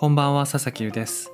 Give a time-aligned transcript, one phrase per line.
[0.00, 1.30] こんばんは佐々木優です。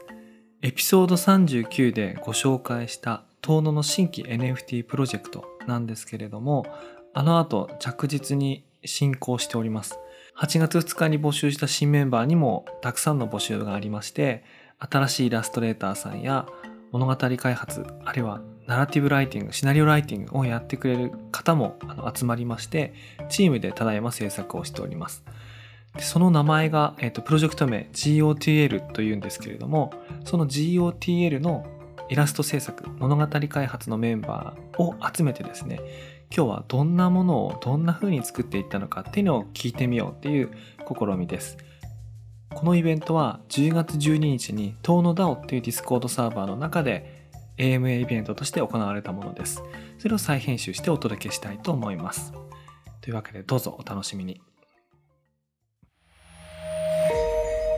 [0.60, 6.66] エピソード39でご紹介した遠野の新規 NFT プロジェクトなんですけれども
[7.14, 10.00] あの後着実に進行しております。
[10.36, 14.42] 8月2日に募集した新メンバーにもたくさんの募集がありまして
[14.80, 16.46] 新しいイラストレーターさんや
[16.90, 21.78] 物語開発あるいはナラティブライティングシナリオライティングをやってくれる方も
[22.12, 22.94] 集まりまして
[23.28, 25.22] チームでただいま制作をしております。
[25.98, 29.92] その名前が、えーと、プロジェクト名 GOTL というんですけれども
[30.24, 31.66] その GOTL の
[32.08, 35.80] イラスト制作物語開発のメンバーを集めてですね
[36.34, 40.50] 今日はどんなものをどんな風に作っていったのかっていうのを聞いてみようっていう
[40.86, 41.56] 試みです。
[42.52, 49.62] このイベントは10月12日に遠野 DAO っていう Discord サーバーの中で AMA イベントとして行われたものです。
[49.98, 52.32] それを再編集してお届けしたいと思います。
[53.02, 54.40] というわけでどうぞお楽しみに。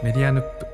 [0.00, 0.66] メディアヌップ。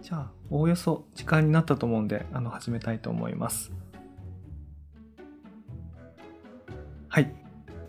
[0.00, 3.70] じゃあおおよそ時間になったと思うんであの始めたいと思います。
[7.08, 7.30] はい。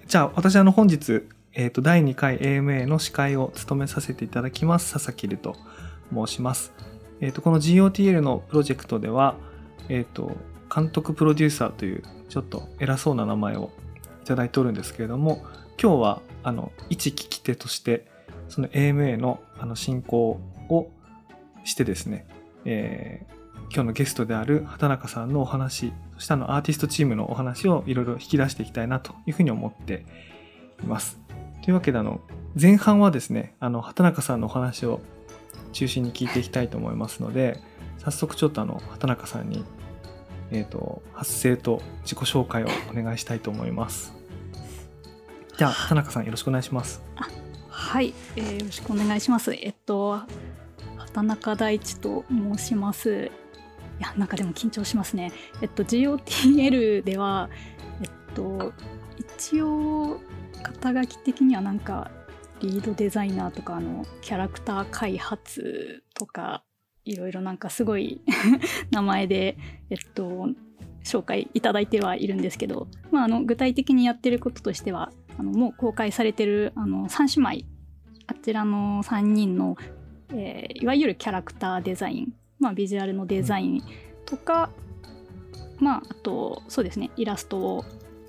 [0.06, 5.56] じゃあ私あの本日、えーと、第2回 AMA の司会を務めさせていただきます佐々木ると
[6.14, 6.74] 申します。
[7.22, 9.38] えーと、この GOTL のプロジェクトでは、
[9.88, 10.36] えーと
[10.74, 13.72] 監督プロデューサーというちょっと偉そうな名前を
[14.30, 15.44] ただいておるんですけれども
[15.82, 18.06] 今日はあの一聞き手として
[18.48, 20.92] その AMA のあの進行を
[21.64, 22.28] してですね、
[22.64, 30.06] えー、今日のゲストである畑中さんのお話そしてあのアーティストチームのお話をいろいろ引き出していきたいなというふうに思って
[30.84, 31.20] います。
[31.64, 32.22] というわけであの
[32.60, 35.02] 前半はですねあの畑中さんのお話を
[35.74, 37.60] 中心に聞いていきたいと思いますので
[37.98, 39.66] 早速ちょっとあの畑中さんに、
[40.52, 44.19] えーと発声と自己紹介をお願いしたいと思います。
[45.60, 47.04] じゃあ田中さんよろしくお願いします。
[47.68, 49.54] はい、えー、よろしくお願いします。
[49.54, 50.22] えっと
[50.96, 53.30] 畑中大地と申します。
[54.00, 55.34] いやなんかでも緊張しますね。
[55.62, 57.50] えっと GOTL では
[58.02, 58.72] えっと
[59.18, 60.22] 一応
[60.64, 62.10] 肩書き的にはなんか
[62.62, 66.64] リードデザイナーとかあのキャラクター開発とか
[67.04, 68.22] いろいろなんかすごい
[68.92, 69.58] 名前で
[69.90, 70.48] えっと
[71.04, 77.80] 紹介いただいてはいるんですけど、まあ、あの具体的にやってることとしてはあのもう公開されてるあの3姉妹。
[78.28, 79.76] あちらの3人の、
[80.32, 83.84] えー、いわゆるキャラクターデザイン、まあ、ビジュアルのデザイン
[84.26, 84.70] とか、
[85.80, 87.86] うん、まああとそうですねイラストを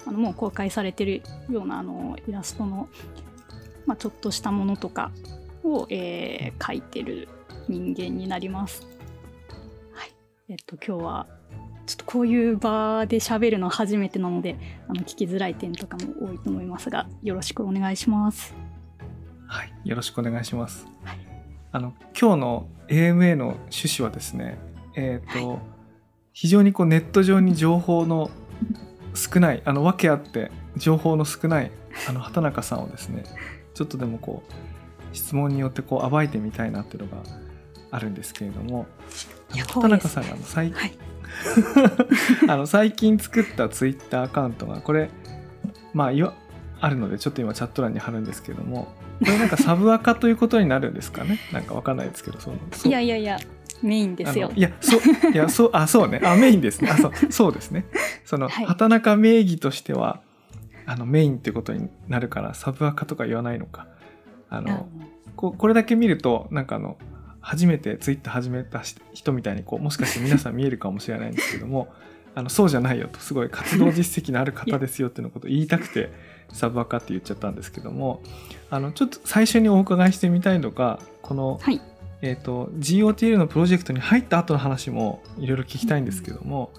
[0.06, 2.88] あのもう公開されてるようなあのイラストの、
[3.84, 5.12] まあ、ちょっとしたものとか
[5.62, 7.28] を、えー、描いてる
[7.69, 8.87] 人間になります。
[9.92, 10.15] はい。
[10.48, 11.27] えっと、今日は
[11.90, 14.56] ちょっとこういう場で喋るの初めてなので
[14.86, 18.54] あの聞きづらい点とかも多いと思いますがよろしくお願いします。
[19.48, 20.86] はい、よろしくお願いします。
[21.02, 21.18] はい、
[21.72, 24.56] あの今日の AMA の趣旨はですね、
[24.94, 25.58] えっ、ー、と、はい、
[26.32, 28.30] 非常にこうネット上に情報の
[29.14, 31.72] 少ないあの訳あって情報の少ない
[32.08, 33.24] あの畑中さんをですね
[33.74, 37.24] ちょっとでもこう質問によってこう暴いてみたいなっていうのが
[37.90, 38.86] あるんですけれども
[39.50, 41.09] 畑中さんが最近、はい
[42.48, 45.10] あの最近作ったツイッターアカウントがこれ
[45.94, 46.34] まあ
[46.80, 51.38] あるのでちょっと今チャット欄に貼るんですけどもこれなんかサブアカということになるんですかね？
[51.52, 53.38] なんかわかんないですけどそのいやいやいや
[53.82, 54.50] メインですよ。
[54.54, 55.00] いや そう
[55.32, 56.20] いやそうあそうね。
[56.24, 56.91] あメインですね。
[56.91, 57.84] あそうそうですね。
[58.24, 60.20] その、はい、畑中名義としては
[60.86, 63.86] あのメインってことになるからサブアカとか言わないのか。
[64.48, 64.88] あの
[65.36, 66.97] ここれだけ見るとなんかあの
[67.40, 71.88] 初めてツイッター始めた人みたいにこうもしかして皆さん見えるかもしれないんですけども
[72.34, 76.12] あのそうじゃないよとすごい活動実績のある方ですよっていうのことを言いたくて
[76.52, 78.22] サブアカって言っちゃったんですけども
[78.70, 81.80] あのちょっと最初にお伺いしてみたいのがこの、はい、
[82.22, 86.70] えーと、GOTL のプロジェクトに入った後の話もいろいろ聞きたいんですけども、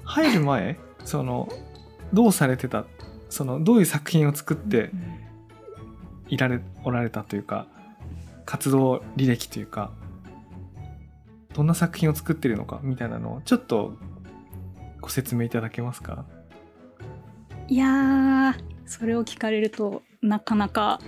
[0.00, 1.48] うん、入る前その
[2.12, 2.84] どうされてた
[3.28, 4.90] そのどういう作品を作って
[6.28, 7.66] いられおられたというか
[8.50, 9.92] 活動履歴というか
[11.54, 13.92] どんな作品を作ってるのかみたいなのをちょっと
[15.00, 16.24] ご説明いただけますか？
[17.68, 18.56] いや
[18.86, 20.98] それを聞かれるとなかなか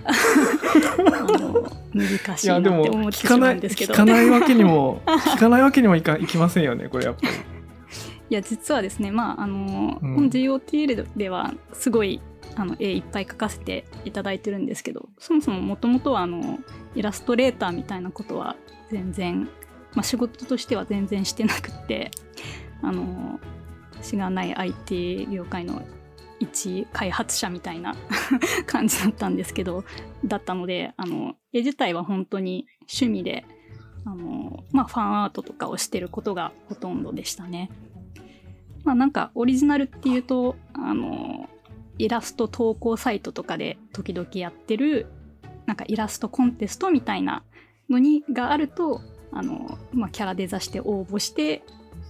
[1.93, 7.52] 難しいなって思ってしまうんですけど聞かないわけにも聞かないわけにもいかいきませんよねこれやっぱり。
[8.29, 12.21] いや実はですねまああの、うん、GOTL ではすごい
[12.55, 16.59] あの絵いっぱい描かせていただいてるんですけどそもそももともとはあの
[16.95, 18.55] イラストレーターみたいなことは
[18.91, 19.49] 全然、
[19.93, 22.11] まあ、仕事としては全然してなくって
[22.81, 23.39] あの
[24.01, 25.81] しがない IT 業界の
[26.39, 27.95] 一開発者みたいな
[28.67, 29.85] 感じだったんですけど
[30.25, 33.45] だったのであの絵自体は本当に趣味で
[34.05, 37.69] あの、まあ、ファンアートとかをしてることがほとんどでしたね。
[38.83, 41.49] まあ、なんかオリジナルっていうとあの
[41.97, 45.07] イラスト投稿サイトとかで時々やってる
[45.65, 47.43] なんかイラストコンテストみたいな
[47.89, 49.01] のにがあると
[49.31, 51.63] あの、まあ、キャラデザして応募して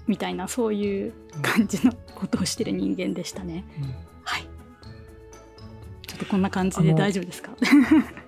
[0.08, 3.64] みたいなそういう感じのことをしてる人間でしたね。
[3.78, 3.84] うん。
[4.24, 4.48] はい。
[6.08, 7.52] ちょっとこんな感じで大丈夫ですか？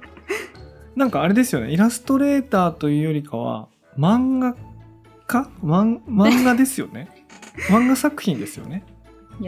[0.96, 1.72] なんかあれですよね。
[1.72, 4.56] イラストレーターというよりかは漫画
[5.28, 7.10] 家漫漫画ですよね
[7.69, 8.84] 漫画作品ですよね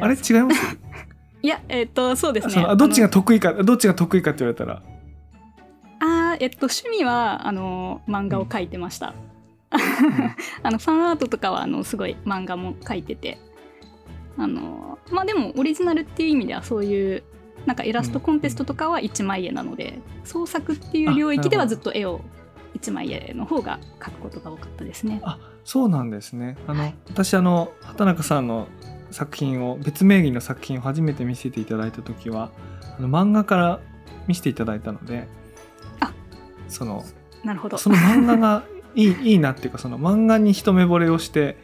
[0.02, 0.78] あれ違います？
[1.42, 2.66] いや、えっ、と、そうですね。
[2.78, 4.82] どっちがあ得意かどっちが得意かって言われたら
[6.02, 9.14] のあーえっと、趣味は、あの、漫画を描いてました。
[10.64, 13.38] あの、ファンアートとかは、あの、すごい漫画も描いてて。
[14.38, 17.24] あの、まあでも、オリジナルっていう意味では、そういう、
[17.66, 22.22] なんかイラストコンテストとかは一枚絵なので、創作っていう領域ではずっと絵を
[22.76, 25.20] 一枚絵の方が描くことが多かったですね。
[25.24, 28.70] あそうなんですねあの、はい私あの畑中さんの
[29.12, 32.52] 作品を別名義の作品を初めて見せていただいた時は
[32.98, 33.80] あの漫画から
[34.28, 35.28] 見せていただいたので
[36.00, 36.14] あ
[36.70, 37.04] その
[37.44, 37.78] なるほど。
[37.78, 38.64] その漫画が
[38.96, 41.58] いい いいなっていうかその漫画に一目惚れをして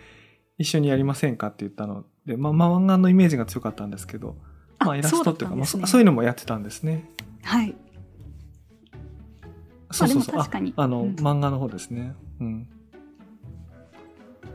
[0.58, 4.36] 一緒にやりませんかって言ったので、まあ、まあ漫画のイメージが強かったんですけど、
[4.80, 7.10] まあ、イラストっていうかもうそそういうのもやってたんですね。
[7.44, 7.74] はい。
[9.92, 12.16] そうそうそう確かにああの、うん漫画の方ですね。
[12.42, 12.68] うん、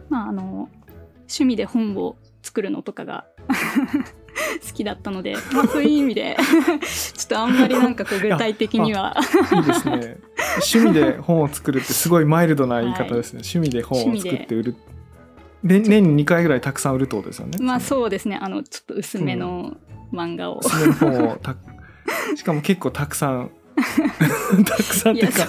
[0.09, 0.69] まああの
[1.29, 3.27] 趣味で本を作るのとかが
[4.67, 6.37] 好きだったので、まあ、そういう意味で
[7.15, 9.17] ちょっとあんまりなんかこう具体的には
[9.53, 10.17] いいですね。
[10.73, 13.41] 趣味で本を作るってすごいマイルドな言い方ですね。
[13.43, 14.77] 趣味で本を作って売る。
[15.65, 17.59] で年に2回ぐらいたくさん売るってことですよね。
[17.61, 17.81] まあう。
[17.81, 19.77] そうですねあのちょっと薄めの
[20.13, 21.57] 漫画を、おすすめの本をた
[22.37, 23.51] しかも結構たくさん
[24.65, 25.47] たくさんっていうか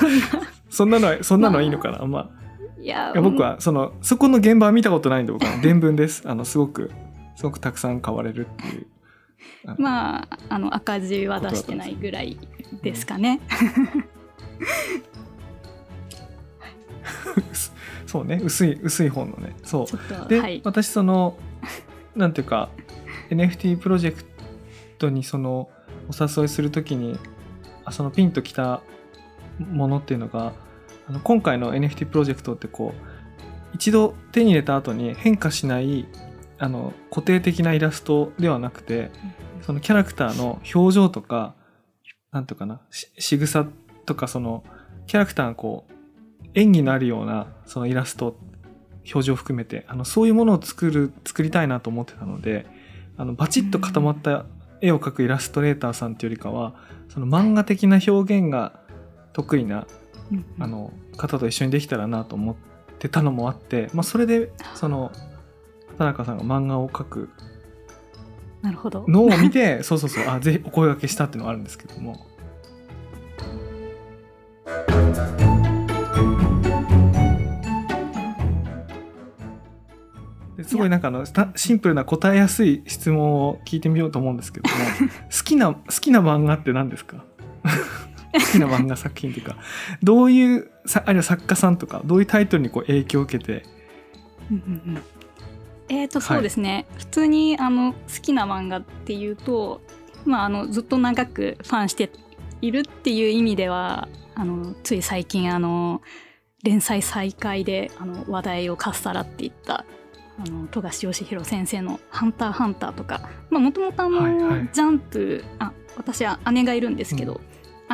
[0.69, 2.06] そんなのはそんなのはいいのかな。
[2.06, 2.38] まあいや
[2.81, 5.58] いや僕はそのそこの現場は見たことないんで僕は。
[5.62, 6.24] 伝聞です。
[6.26, 6.92] あのすごく
[7.36, 8.88] すごくたくさん買われるっていう。
[9.78, 12.38] まああの赤字は出してないぐらい
[12.81, 13.42] ですかね。
[18.06, 18.40] そうね。
[18.44, 19.56] 薄い薄い本のね。
[19.64, 20.30] そう。
[20.30, 20.62] で、はい。
[20.64, 21.38] 私その
[22.16, 22.70] なんていうか
[23.30, 24.24] NFT プロジェク
[24.98, 25.70] トにその
[26.08, 27.20] お誘いするときに
[27.86, 28.81] あそのピンときた
[29.60, 30.54] ものっていうのが
[31.09, 36.07] あの今回の NFT プロジェクトってこう一度手に入れた後に変化しない
[36.59, 39.09] あの固定的なイラストではなくて
[39.61, 41.56] そのキャラクターの表情とか
[42.31, 43.65] なんていうかなし仕草
[44.06, 44.63] とかその
[45.07, 48.38] キャラクターがこう演技のあるようなそのイラスト
[49.11, 52.67] 表情を含めてあのそういうものを作る作りたいなと思ってたので
[53.17, 54.45] あのバチッと固まった
[54.81, 56.75] 絵を描くイラストレーターさんっていうよりかは
[57.09, 58.79] その漫画的な表現が
[59.33, 59.88] 得意な
[60.31, 62.56] うんうんあの方と一緒にできたらなと思っ
[63.00, 65.12] てたのもあって、まあ、それでその
[65.98, 67.30] 田中さんが漫画を描く。
[69.08, 72.26] のを見て そうそうそうあぜひお声掛けしたっていうのがあるんですけども。
[80.58, 84.76] ですごいなんかあのたシンプルな答えやすい質問を聞いてみようと思うんですけども
[85.36, 87.24] 好きな好きな漫画って何ですか？
[88.33, 89.57] 好きな漫画作品っていうか
[90.04, 93.64] どういうさあるいは作家さんとかどういうタイトルにこう影響を受けて
[94.52, 94.59] うんう
[94.92, 95.04] んうん。
[95.90, 99.81] えーとそうですね、普通にあの好きな漫画っていうと、
[100.24, 102.12] まあ、あのずっと長くファンして
[102.62, 106.02] いるっていう意味ではあのつい最近あの
[106.64, 109.83] 連載再開であの話題をかっさらっていった
[110.38, 113.28] あの富樫義弘先生の「ハンターハンター」とか。
[113.50, 114.69] もともとはいはい。
[114.71, 117.42] ジャンプあ私は姉がいるんですけど、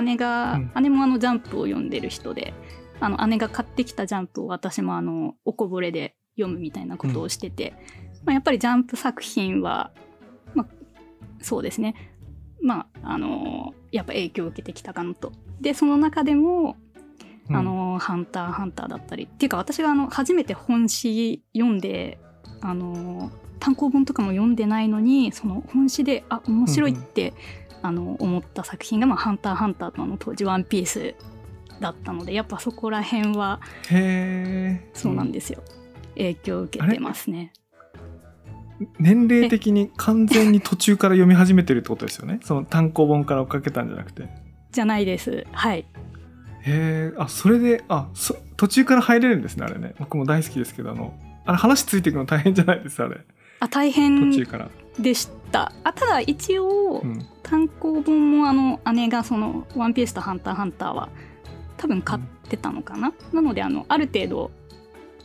[0.02, 0.84] 姉が、うん。
[0.84, 2.54] 姉もあのジャンプを読んでる人で
[3.00, 7.74] あの姉が買ってきたジャンプを私もあのおこぼれで読むみたいなことをしてて、
[8.26, 9.92] まあ、やっぱりジャンプ作品は、
[10.54, 10.68] まあ、
[11.42, 11.96] そうですね。
[12.62, 15.32] まああのやっぱ影響を受けてきたかなと。
[15.62, 16.78] でその中でも
[17.50, 17.56] 「うん。
[17.56, 22.20] あのハンターハンター」だったりっていうか私があの初めて本誌読んで
[22.62, 27.34] あの単行本とかも読んでないのにその本誌であ面白いって、
[27.86, 31.16] あの思った作品が「まあ、ハンターハンター」の当時「ワンピース
[31.80, 35.62] だったのでやっぱそこら辺はへえそうなんですよ、
[36.16, 37.52] 影響を受けてますね。
[39.00, 42.40] 年齢的に完全に途中から読み始めてるってことですよね？
[42.44, 44.24] その単行本から追っかけたんじゃなくて。
[44.24, 44.30] へ
[44.72, 45.46] じゃないです。
[45.52, 45.86] はい。
[46.68, 49.94] えあそれであそ途中から入れるんですねあれね。
[50.00, 51.14] 僕も大好きですけどあの
[51.46, 53.22] あれ話ついていくの大変じゃないですあれ。
[53.60, 54.32] あ大変。
[54.32, 55.72] 途中からでした。
[55.84, 57.26] あただ一応、うん。
[57.46, 61.10] 単行本もあの姉がその「ワンピースと「ハンターハンター」は
[61.78, 64.52] 多分買ってたのかな、なのであのある程度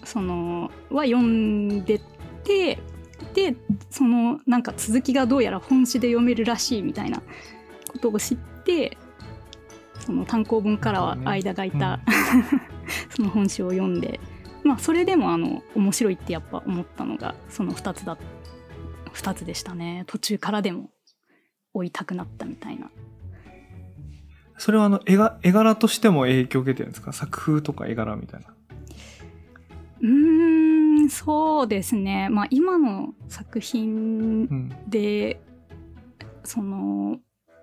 [0.05, 1.99] そのは読んで
[2.45, 2.79] て
[3.35, 3.55] で
[3.91, 7.23] そのなんか続きがどうやら本誌で読めるらしいみたいな
[7.91, 8.99] ことを知って
[10.01, 12.01] その単行本からは間が空いた、
[13.11, 14.21] その本誌を読んで
[14.63, 18.19] まあそれでもあの面白いってやっぱ思ったのがその2つだ
[19.15, 20.05] 2つでしたね。
[20.07, 20.91] 途中からでも
[21.75, 22.91] 追いたくなったみたいな。
[24.59, 27.13] それはあの絵が絵柄としても影響を受けてるんですか？
[27.13, 28.55] 作風とか絵柄みたいな。
[30.01, 32.29] うーんそうですね。
[32.31, 34.73] まあ今の作品うん。
[34.89, 35.41] で
[36.45, 37.19] その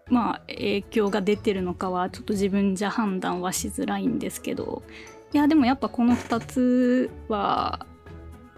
[0.10, 4.84] まあ影響が出てるのかはちょっと自分じゃ判断はしづらいんですけど。
[5.34, 7.86] いやでもやっぱこの2つは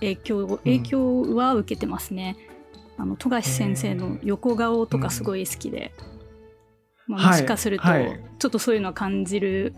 [0.02, 2.38] 影響影響は受けてますね。
[3.00, 5.94] あの富樫先生の横顔とかすごい好きで、
[7.08, 8.08] まあ、もしかするとはい。
[8.08, 9.74] はいちょっとそういうのを感じる、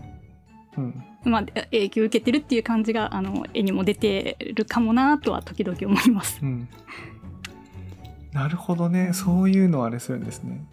[0.76, 1.04] うん。
[1.24, 6.38] まあ、影響を受けてるっていう感じがあの絵にも出てるかもなとは時々思います。
[6.42, 6.68] うん。
[8.32, 9.12] なるほどね。
[9.12, 10.64] そういうのをあれするんですね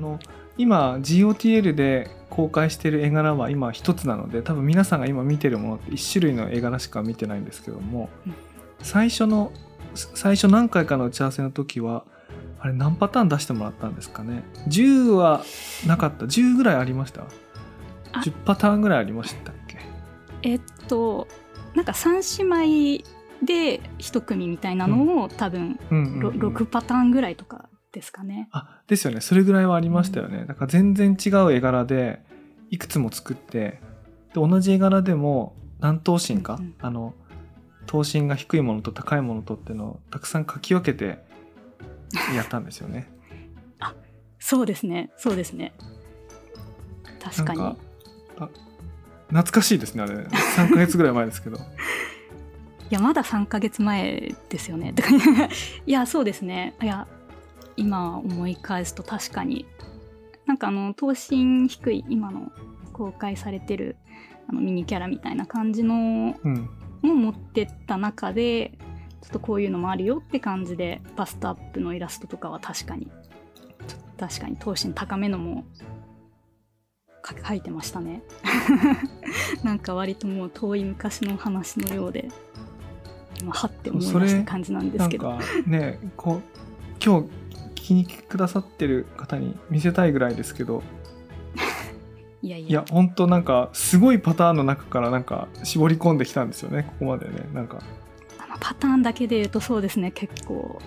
[0.00, 0.18] の
[0.58, 8.34] 今 GOTL で公開してる絵柄は今一つなので多分皆さんが今見てるものって1種類の絵柄しか見てないんですけども、うん。
[8.82, 9.52] 最初の
[9.94, 12.04] 最初何回かの打ち合わせの時は
[12.60, 15.42] あれ何パターン出してもらったんですかね？10は
[15.86, 16.26] なかった。
[16.26, 17.22] 10ぐらいありました？
[18.12, 18.20] あ。
[18.20, 19.78] 10パターンぐらいありましたっけ？
[20.42, 21.26] えっと
[21.74, 23.04] なんか3姉妹
[23.42, 28.48] で一組みたいなのを多分うんうんうん6パターンぐらいとかですかね。
[28.52, 32.20] あですよねそれぐらいはありましたよねだから全然違う絵柄で
[32.70, 33.80] いくつも作って
[34.32, 37.14] で同じ絵柄でも何頭身か、うんうんあの
[37.86, 41.18] 頭身が低いものと高いものとっていうのをたくさん書き分けて
[42.36, 43.10] やったんですよね
[44.38, 45.72] そうですねそうですね。
[47.20, 47.58] 確かに。
[47.58, 47.76] か
[48.38, 48.48] あ
[49.28, 51.60] 懐かしいですねあれ3ヶ月ぐらい前ですけど い
[52.90, 54.94] やまだ3ヶ月前ですよね。
[55.86, 56.74] いやそうですね。
[56.82, 57.06] いや
[57.80, 59.66] 今思い返すと確かに。
[60.46, 62.50] なんかあの頭身低い今の
[62.92, 63.96] 公開されてる
[64.48, 66.70] あのミニキャラみたいな感じのうん。
[67.02, 68.78] も持ってった中で
[69.22, 73.08] ちょっとこういうのもあるよって感じでバストアップのイラストとかは確かに
[74.18, 75.64] 確かに頭身高めのも
[77.22, 78.22] か書いてましたね。
[79.64, 82.28] なんか割ともう遠い昔の話のようで
[83.40, 85.30] 今はって思い出した感じなんですけど。
[85.30, 86.42] かねこう
[87.02, 87.49] 今日聞
[87.90, 90.82] きに来くださってる方に見せたいぐらいですけど。
[92.42, 92.68] いやいや。
[92.68, 97.48] いや本当なんかすごいパターンの中からなんか絞り込んできたんですよねここまでね。
[97.52, 97.78] なんか。
[98.38, 100.80] あのパターンだけで言うとそうですね結構。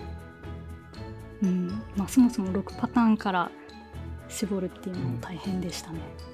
[1.42, 1.68] うん。
[1.96, 3.50] まあそもそも6パターンから
[4.28, 6.33] 絞るっていうのも大変でしたね、で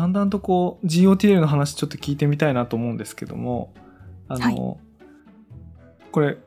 [0.00, 3.74] だんだんとこう GOTL の話ちょっと聞いてみたいなと思うんですけども
[4.28, 4.78] あの、はい。
[6.10, 6.38] これ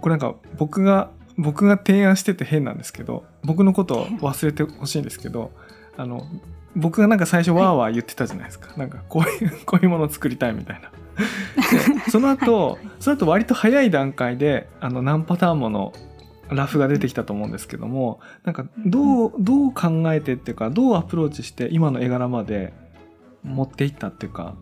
[0.00, 5.50] これなんか僕が僕が提案してて変なんですけど僕のことを忘れてほしいんですけど
[5.96, 6.24] あの
[6.76, 10.90] 僕がなんか最初わーわー言ってたじゃないですか、なんかこういう こういうものを作りたいみたいな。
[12.04, 12.78] でその後、はい。
[13.00, 15.92] その後割と早い段階であの何パターンもの
[16.50, 22.72] ラフが出てきたと思うんですけどもなんかどうどう考えてっていうかどうアプローチして今の絵柄まで
[23.44, 24.56] 持っていったっていうか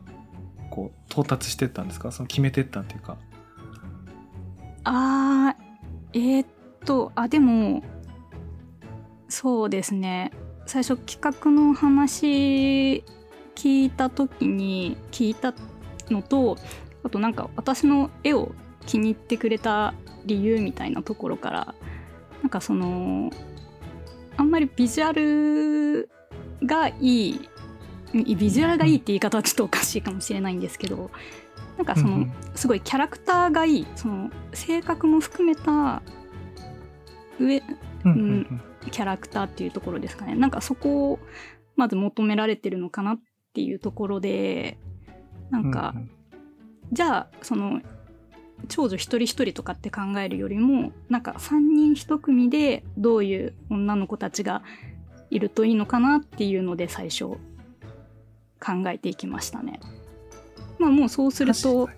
[0.70, 2.12] こう到達してったんですか？
[2.12, 3.16] その決めてったっていうか。
[4.84, 6.46] あーえーっ
[6.84, 7.82] とあでも
[9.28, 10.32] そうですね
[10.66, 13.04] 最初企画の話
[13.54, 15.54] 聞いた時に聞いた
[16.10, 16.56] のと
[17.04, 18.52] あとなんか私の絵を
[18.86, 19.94] 気に入ってくれた
[20.26, 21.74] 理由みたいなところから
[22.42, 23.30] なんかその
[24.36, 26.10] あんまりビジュアル
[26.64, 27.48] がいい
[28.12, 31.10] ビジュアルがいいって言い方はちょっとおかしいかもしれないんですけど
[31.76, 36.02] なんかその、すごいキャラクターがいいその性格も含めた
[37.40, 37.62] 上
[38.04, 40.34] うんうんキャラクターっていうところですかね。
[40.34, 41.18] なんかそこを
[41.76, 43.20] まず求められてるのかなっ
[43.54, 44.76] ていうところで
[45.50, 46.10] なんか、うん
[46.92, 47.80] じゃあその
[48.68, 54.62] 長女一人一人とかって考えるよりもなんか3人1組でどういう女の子たちが
[55.30, 57.38] いるといいのかなっていうので最初
[58.64, 59.80] 考えていきましたね。
[60.78, 61.88] まあもうそうすると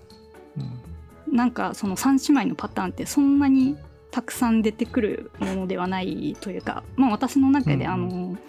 [1.27, 1.35] うん。
[1.35, 3.77] なんかその3姉妹のパターンってそんなに
[4.11, 8.39] たくさん出てくるものではないというか、まあ、私の中であの、うん。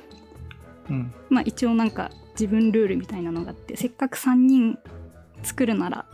[0.91, 1.13] うん。
[1.29, 4.79] まあ、一応なんか自分ルールみたいなのがあってせっかく3人
[5.43, 6.07] 作るなら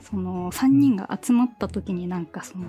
[0.00, 2.66] その3人が集まった時になんかその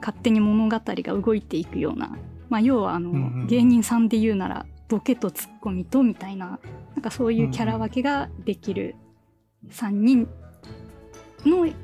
[0.00, 2.16] 勝手に物語が動いていくような、
[2.50, 6.58] まあ、要はあの、芸人さんで言うならボケとツッコミとみたいな
[6.94, 8.96] なんかそういうキャラ分けができる
[9.70, 10.28] 3人
[11.44, 11.74] のひ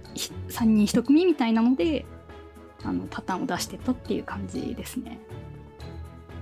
[0.48, 2.04] 3人1組みたいなので
[2.82, 5.18] あのパターンを出してたっていう感じですね。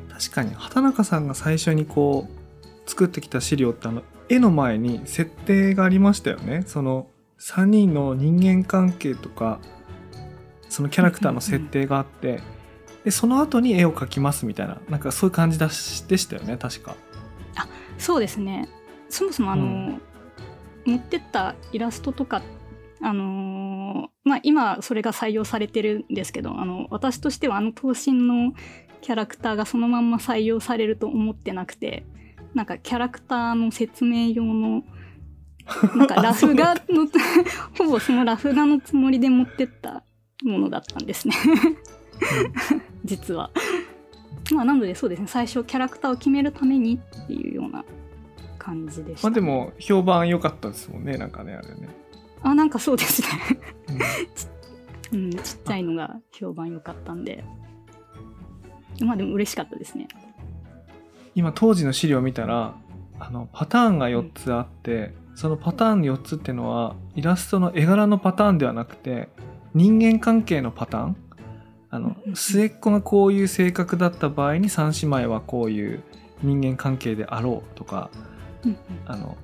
[0.08, 0.54] 確かに。
[0.54, 6.62] 畑中さんが最初にこう作ってきた資料ってあの絵の前に設定がありましたよね。
[6.66, 7.08] その
[7.40, 9.60] 3人の人間関係とか
[10.68, 12.40] そのキャラクターの設定があって
[13.08, 16.94] でその後に絵を描きますみたいななんかそういう感じだしでしたよね確か。
[17.96, 18.68] そうですね。
[19.08, 20.02] そもそもあの、うん。
[20.84, 22.42] 持ってったイラストとか
[23.00, 28.52] あのーまあ今それが採用されてるんですけどあの私としてはあの頭身の
[29.00, 32.04] キャラクターがそのまんま採用されると思ってなくて
[32.52, 34.82] なんかキャラクターの説明用の
[35.96, 37.08] なんか ラフ画の
[37.78, 40.04] ほぼそのラフ画のつもりで持ってった
[40.42, 41.34] ものだったんですね
[43.04, 43.50] 実は。
[44.52, 45.26] まあなのでそうですね。
[45.28, 47.84] 最初キャラクターを決めるためにっていうような
[48.58, 51.88] 感じでした、まあでも評判良かったですもんねなんかねあれね。
[52.42, 53.28] あなんかそうですね。
[55.12, 55.25] うん。
[55.25, 57.44] うん、ちっちゃいのが評判良かったんで。
[59.00, 60.08] まあでも嬉しかったですね。
[61.34, 62.75] 今当時の資料を見たら
[63.18, 69.28] あのパターンが4つあって、そのパターン4つっていうのはイラストの絵柄のパターンではなくて
[69.72, 71.16] 人間関係のパターン
[71.90, 76.02] あのうん末っ子がこういう性格だった場合に3姉妹はこういう
[76.42, 78.11] 人間関係であろうとか
[78.64, 78.78] うんうん。
[79.07, 79.37] あの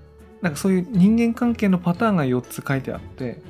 [0.43, 3.41] なんかそういう人間関係のパターンが4つ書いてあって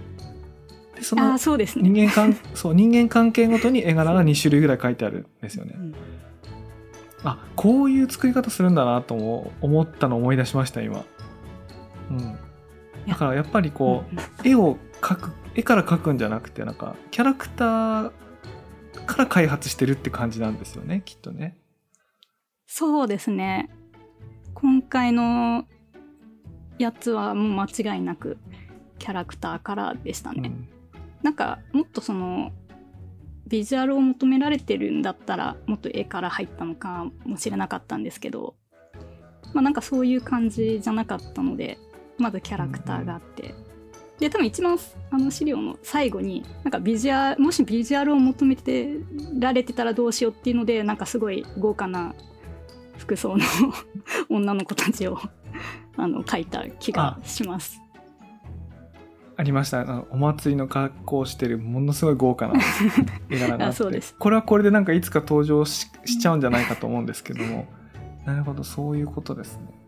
[0.95, 5.75] でその人間関 そう人間関係ごとに絵柄が2種類ぐらい書いてあるんですよね。
[5.77, 5.83] う。
[5.83, 5.95] ん
[7.25, 11.07] あこういう作り方するんだなとも思ったのを思い出しました今、
[12.11, 12.37] うん、
[13.09, 14.25] だからやっぱりこうんうん。
[14.25, 18.11] う絵を描く絵から描くんじゃなくてなんかキャラクター
[19.07, 21.59] から開発してるって感じなんですよねきっとね。
[22.67, 23.71] そうですね。
[24.55, 25.67] 今回の
[26.79, 28.39] やつはもう間違いなく
[28.99, 30.69] キャラクターからでしたね、うん。
[31.23, 32.53] なんかもっとその
[33.47, 38.55] ビジュアルを求められてるんだったらもっと絵から入ったのかもしれなかったんですけど
[39.53, 41.79] まあなんかそういう感じじゃなかったので
[42.19, 43.55] まずキャラクターがあって、
[44.19, 44.79] で多分一番
[45.11, 48.97] あの資料の最後になんかビジュアルもしビジュアルを求めて
[49.39, 52.15] られてたらどうしようっていうのでなんかすごい豪華な
[52.99, 53.45] 服装の
[54.31, 55.19] 女の子たちを
[55.97, 57.81] あの描いた気がします。
[59.37, 62.55] ありましたあのお祭りの格好をしてるものすごい豪華な
[63.29, 67.67] 絵柄があって あそうですこれはこれでなんかいつか登場ししちゃうんじゃないかと思うんですけども
[68.25, 69.84] なるほどそういうことですね。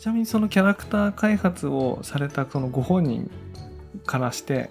[0.00, 3.30] ちなみにそのキャラクター開発をされたそのご本人
[4.06, 4.70] からして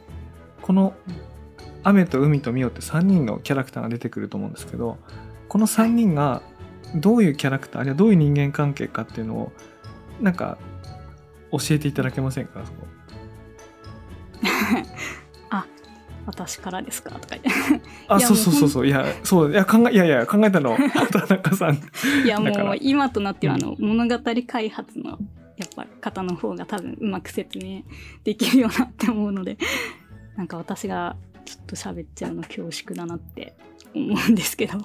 [0.64, 0.96] この
[1.84, 4.98] 「雨と海とミオ」って3人のキャラクターが出てくると思うんですけど
[5.48, 6.42] この3人が
[6.96, 9.52] どういうキャラクターあるいはどういう人間関係かっていうのを
[10.20, 10.58] なんか
[11.52, 12.66] 教えていただけませんか？
[12.66, 12.88] そこ。
[16.30, 17.12] 私からですか？
[17.12, 17.36] とか。
[17.36, 17.50] 言って
[18.08, 18.88] あいやそうそうそうそう。
[18.88, 20.76] いやそういや考えいやいや考えたの。
[20.76, 21.76] 畑中さん
[22.26, 25.18] いやもう今となってはあの物語開発の
[25.58, 27.82] やっぱ方の方が多分うまく説明
[28.24, 29.58] できるよなって思うので
[30.38, 33.56] なんか私がちょっと喋っちゃうの恐縮だなって
[33.96, 34.78] 思うんですけど。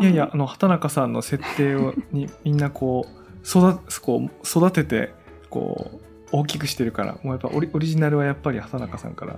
[0.00, 5.12] いやいやあの畑中さんの設定をにみんなこう育こう育てて
[5.50, 9.36] こう大きくしてるからもうやっぱオリオリジナルはやっぱり畑中さんから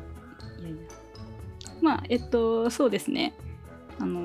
[1.90, 3.34] まあえっとそうですね。
[3.98, 4.20] あの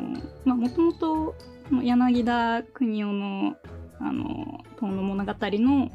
[0.46, 1.36] まあもともと
[1.82, 3.56] 柳田国男の
[4.00, 5.90] あの「遠野物語の」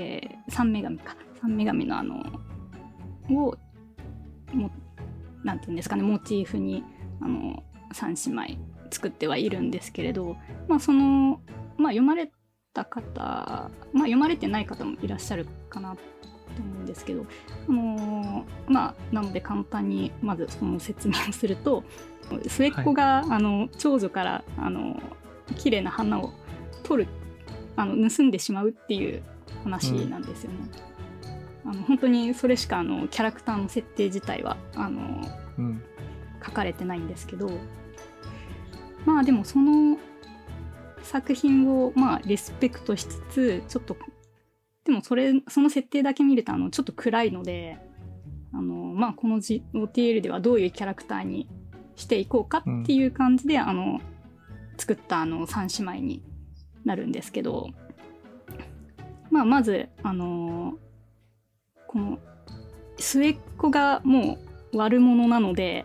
[0.00, 1.16] えー三女神か。
[1.40, 2.16] 三女神のあの
[3.30, 3.56] を
[4.52, 4.72] も
[5.44, 6.82] なんていうんですかねモチーフに
[7.20, 11.40] あの三姉妹作ってはいるんですけれどまあその
[11.76, 12.32] まあ読まれ
[12.74, 15.96] た方まあ読まれてない方もいらっしゃるかな
[16.48, 17.26] と思うんですけど
[17.68, 21.84] あのまあなので簡単にまずその説明をすると
[22.46, 25.00] 末っ子が、あの長女からあの
[25.56, 26.34] 綺麗な花を
[26.82, 27.10] 取る
[27.74, 29.22] あの盗んでしまうっていう
[29.64, 30.58] 話なんですよね。
[31.64, 35.22] あの本当にそれしかあのキャラクターの設定自体はあの
[35.58, 35.82] うん。
[36.44, 37.50] 書かれてないんですけど
[39.04, 39.98] まあでもその
[41.02, 43.96] 作品をまあリスペクトしつつちょっと
[44.88, 47.78] でもそれその設定だけ見るとあのちょっと暗いので
[48.54, 51.46] あの、まあ、この OTL ではどういうキャラクターに
[51.94, 54.00] していこうかっていう感じで、うん、あの
[54.78, 56.22] 作ったあの3姉妹に
[56.86, 57.68] なるんですけど、
[59.30, 60.78] まあ、まずあの
[61.86, 62.18] この
[62.96, 64.38] 末っ子がも
[64.72, 65.84] う悪者なので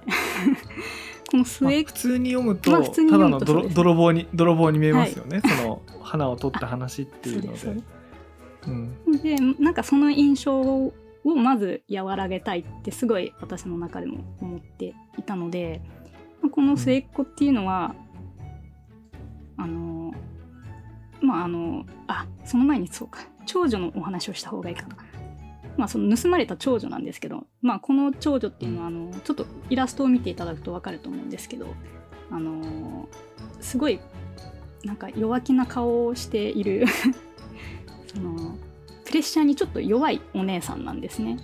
[1.29, 7.83] この末、まあ、普通に読むと、まあ、ただの泥,、泥棒に泥棒に見えますよね、はい、その花を取った話っていうので。
[8.67, 15.81] うん、でなんかその印象をまず和らげたいってすごい私の中でも思っていたので
[16.51, 17.95] この末っ子っていうのは、
[19.57, 20.13] うん、あの
[21.21, 23.19] まああのあその前にそうか。
[23.45, 24.95] 長女のお話をした方がいいかな。
[25.75, 31.73] まあ、その盗まれた長女なんですけど、まあ、この長女っていうのはあのちょっとイラストを見ていただくと分かると思うんですけど、
[32.29, 33.07] あの
[33.59, 33.99] すごい
[34.83, 36.85] なんか弱気な顔をしている
[38.13, 38.57] その
[39.05, 41.37] プレッシャーにちょっと弱いお姉さんなんですね。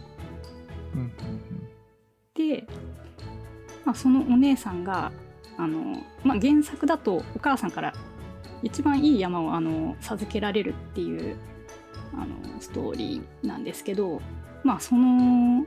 [2.35, 2.65] で、
[3.85, 5.11] まあ、そのお姉さんが
[5.57, 7.93] あの、まあ、原作だとお母さんから
[8.63, 11.35] 一番いい山をあの授けられるっていう
[12.13, 14.21] あのストーリーなんですけど、
[14.63, 15.65] まあ、その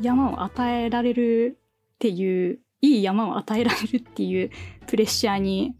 [0.00, 1.58] 山を与えられる
[1.94, 4.50] っていういい山を与えられるっていう
[4.86, 5.74] プレッシャーに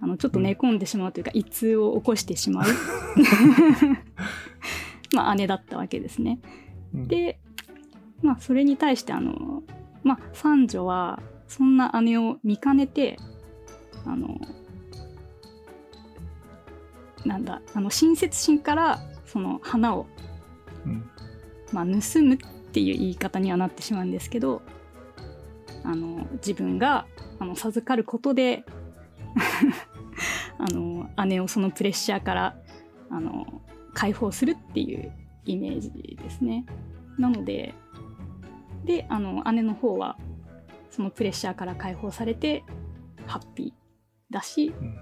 [0.00, 2.66] あのちょっと寝込んでしまうというか、うん、一通を起こしてしまう。
[5.12, 6.38] まあ姉だったわけですね。
[6.94, 7.38] うん、で、
[8.22, 9.62] まあ、それに対してあの、
[10.02, 13.16] まあ、三女はそんな姉を見かねて
[14.04, 14.40] あの
[17.24, 20.06] なんだあの親切心からその花を、
[20.86, 21.10] うん、
[21.72, 22.38] まあ、盗むっ
[22.72, 24.62] ていう言い方にはなってしまうんですけど
[25.84, 27.06] あの自分が
[27.38, 28.64] あの授かることで
[30.58, 32.56] あの姉をそのプレッシャーから
[33.10, 33.46] あの
[33.94, 35.12] 解放するっていう
[35.44, 35.90] イメージ
[36.20, 36.64] ですね。
[37.18, 37.74] なので
[38.84, 40.16] であの姉の方は
[40.90, 42.64] そのプレッシャーから解放されて
[43.26, 44.96] ハッピーだし、うん、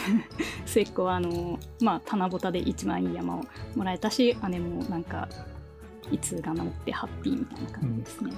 [0.64, 5.28] 末っ子はあの、まあ、棚ぼたで一番いい山をもらえたし姉もなんか
[6.10, 8.32] いつが治ってハッピーみたいな感じですね。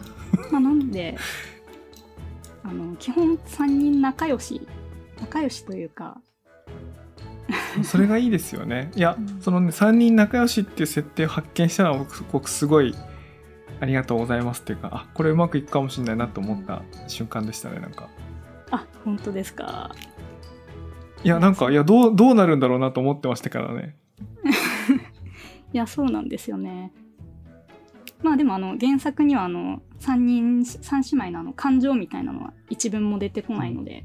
[0.44, 1.16] うん、まあ、なので
[2.62, 4.66] あの基本3人仲良し
[5.20, 6.20] 仲良しというか
[7.82, 8.90] それがいいですよね。
[8.94, 12.94] いや、うん、そのね3人仲良しっていう設定を発見したのは僕すごい
[13.80, 18.08] ありがとうございますっていうかあこれうまくいくかもしれないなと思った瞬間でしたねなんか。
[18.70, 19.94] あ本当ですか？
[21.24, 23.96] いやなんかいやどうどうなるんだろうなと思ってましたからね。
[25.72, 26.92] いやそうなんですよね。
[28.22, 34.04] まあでもあの原作にはあの3人3姉妹のあの感情みたいなのは一文も出てこないので、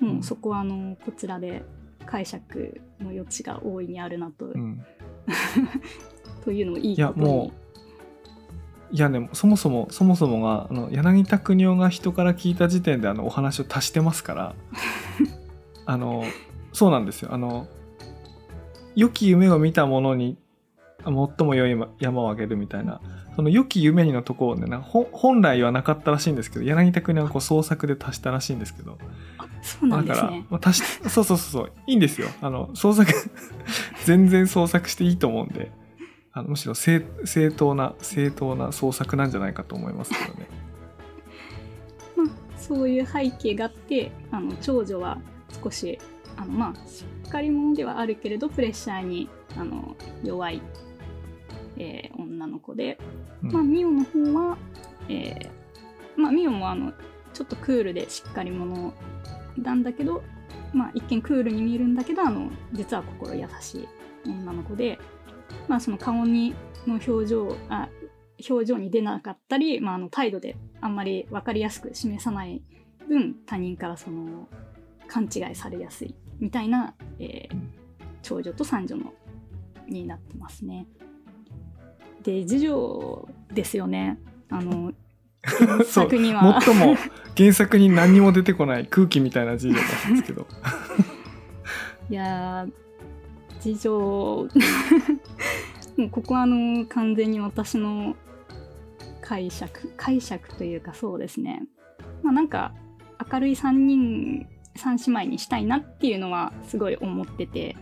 [0.00, 1.64] うん、もうそこはあのこちらで
[2.06, 4.84] 解釈の余地が大いにあるなと、うん、
[6.44, 7.52] というのもいいことに。
[8.92, 14.54] いやでもそもそもそもそもがあの柳田国男が人から聞いた時点であのお話を足してますから。
[15.86, 16.24] あの
[16.72, 17.32] そうなんですよ。
[17.32, 17.68] あの
[18.96, 20.36] 良き夢を見た者に
[21.04, 21.12] 最
[21.46, 23.00] も良い山をあげるみたいな。
[23.36, 28.98] その良き夢にのところをねな本来はなかったらしいんですけど柳田国はこう創作で足したらしいんですけど
[29.62, 30.46] そうなんですね。
[30.50, 32.28] だから、足しそうそうそうそういいんですよ。
[32.40, 33.12] あの創作
[34.04, 35.70] 全然創作していいと思うんで
[36.32, 40.46] あのむしろ正正当な正当な創作なんじゃないかと思いますけどね。
[42.16, 45.18] まあ、そういう背景があってあの長女は
[45.62, 45.98] 少し
[46.36, 50.62] あの、まあ、しっかり者ではあるけれどプレッシャーにあの弱い、
[51.76, 52.98] えー、女の子で、
[53.42, 54.58] まあ、ミオの方は、
[55.08, 56.92] えーまあ、ミオもあの
[57.32, 58.92] ちょっとクールでしっかり者
[59.62, 60.22] なんだけど、
[60.72, 63.88] まあ、一見クールに見えるんだけどあの実は心優しい
[64.26, 64.98] 女の子で。
[65.68, 66.54] まあ、その顔に
[66.86, 67.88] の表情あ
[68.48, 72.62] 表情に出なかったり、まあ、あの態度であんまり分かりやすく示さない
[73.08, 74.48] 分他人からその
[75.08, 77.56] 勘違いされやすいみたいな、えー、
[78.22, 79.12] 長女と三女の
[79.88, 80.86] になってますね。
[82.22, 84.18] で次女ですよね。
[84.48, 84.92] あの
[85.42, 86.60] 原作には。
[86.60, 86.96] 最も
[87.36, 90.46] 原作に何にも出てこない空気みたいな次女なんですけど。
[92.10, 92.66] いや
[93.60, 94.48] 次女
[95.96, 98.16] もうここはあの完全に私の
[99.20, 101.62] 解釈解釈というかそうですね。
[102.22, 102.72] まあなんか
[103.30, 107.76] 明るい3人3姉妹にしたいなっていうのはすごい思ってて、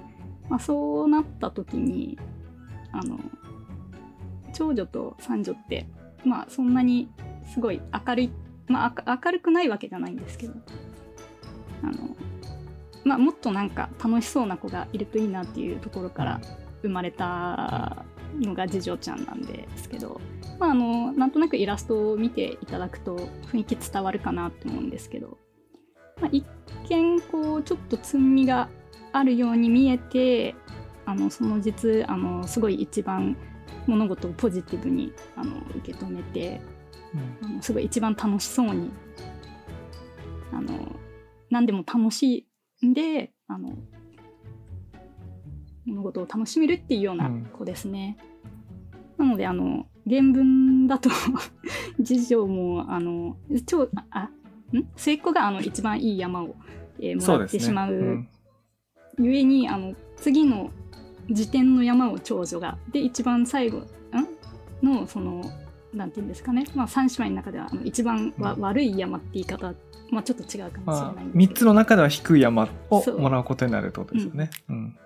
[0.48, 2.18] まあ、そうなった時に
[2.92, 3.18] あの
[4.52, 5.86] 長女と三女って
[6.24, 7.08] まあそんなに
[7.52, 8.30] すごい明るい
[8.66, 10.54] まあ明るくないわけじゃないんですけど。
[11.82, 12.16] あの
[13.04, 16.40] まあ、もっとなんか楽しそうな子がいるといいなっていうところから
[16.82, 18.04] 生まれた
[18.38, 20.20] のが次女ちゃんなんですけど、
[20.58, 23.16] まあ、あのなんとなくイラストを見ていただくと
[23.50, 25.38] 雰囲気伝わるかなと思うんですけど、
[26.20, 26.44] まあ、一
[26.88, 28.68] 見こうちょっとつんみが
[29.12, 30.54] あるように見えて
[31.06, 33.36] あのその実あのすごい一番
[33.86, 36.60] 物事をポジティブにあの受け止めて
[37.42, 38.90] あのすごい一番楽しそうに
[40.52, 40.96] あの
[41.50, 42.46] 何でも楽し
[42.84, 43.76] んであの
[45.86, 48.18] 物事を楽しめるっていうような子ですね。
[49.16, 51.10] なのであの原文だと
[52.04, 54.30] 次女もあの超あ
[54.72, 54.84] ん？
[54.96, 56.54] 末っ子があの一番いい山を、
[57.00, 58.26] えーもらってしまう
[59.18, 60.70] ゆえにあの次の
[61.30, 63.86] 時点の山を長女がで一番最後ん？
[64.86, 65.42] のその
[65.92, 68.60] なんていうんですかね、まあ、三姉妹の中ではあの一番わ、うん。
[68.60, 69.72] 悪い山って言い方、
[70.10, 74.50] まあ、ちょっと違うかもしれまあないんですけど、3つの中では低い山をもらうことになるってことですよね。
[74.68, 74.96] うん。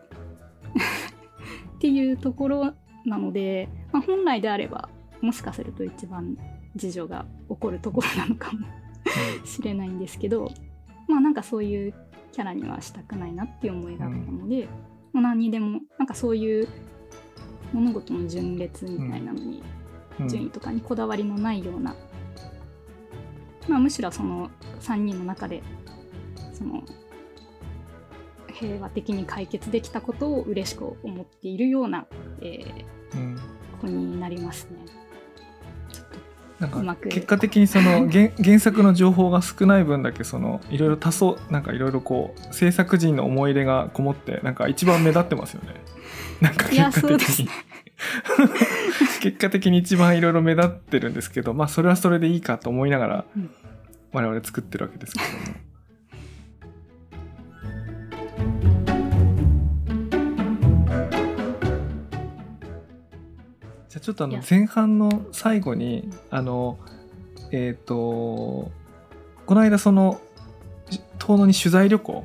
[1.76, 4.88] っていうところなので、まあ、本来であれば
[5.20, 6.36] もしかすると一番
[6.76, 8.60] 次女が起こるところなのかも
[9.44, 10.52] しれないんですけど
[11.08, 11.94] まあなんかそういう
[12.30, 14.68] キャラにはしたくないなっていう思いがあったので、
[15.12, 16.68] まあ何にでもなんかそういう
[17.72, 19.81] 物事の順列みたいなのに、うん
[20.28, 21.94] 順位とかにこだわりのないような、
[23.68, 25.62] まあ、むしろその3人の中で
[26.52, 26.82] その
[28.52, 32.06] 平和的に解決できたことを嬉しく思っているような、
[32.40, 34.78] えうんー子になりますね。
[36.60, 45.74] なんか結果的にその 原原作の情報が少ない分だけそのいろいろ多層なんかいろいろこう制作陣の思い入れがこもってなんか一番目立ってますよね。
[46.40, 47.08] なんか結果的に。
[47.08, 47.48] そうですね
[49.20, 53.50] 結果的に一番いろいろ目立ってるんですけどまあそれはそれでいいかと思いながらうん。
[54.12, 55.72] 我々作ってるわけですけども。
[63.88, 66.78] じゃあちょっとあの前半の最後にあの
[67.50, 70.20] えっ、とこの間その
[71.18, 72.24] 遠野に取材旅行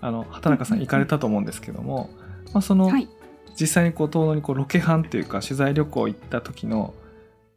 [0.00, 2.10] あの畑中さん行かれたと思うんですけども、
[2.52, 3.08] まあ、その、はい、
[3.60, 6.94] 実際にこう遠野にこうロケハンっていうか取材旅行行った時の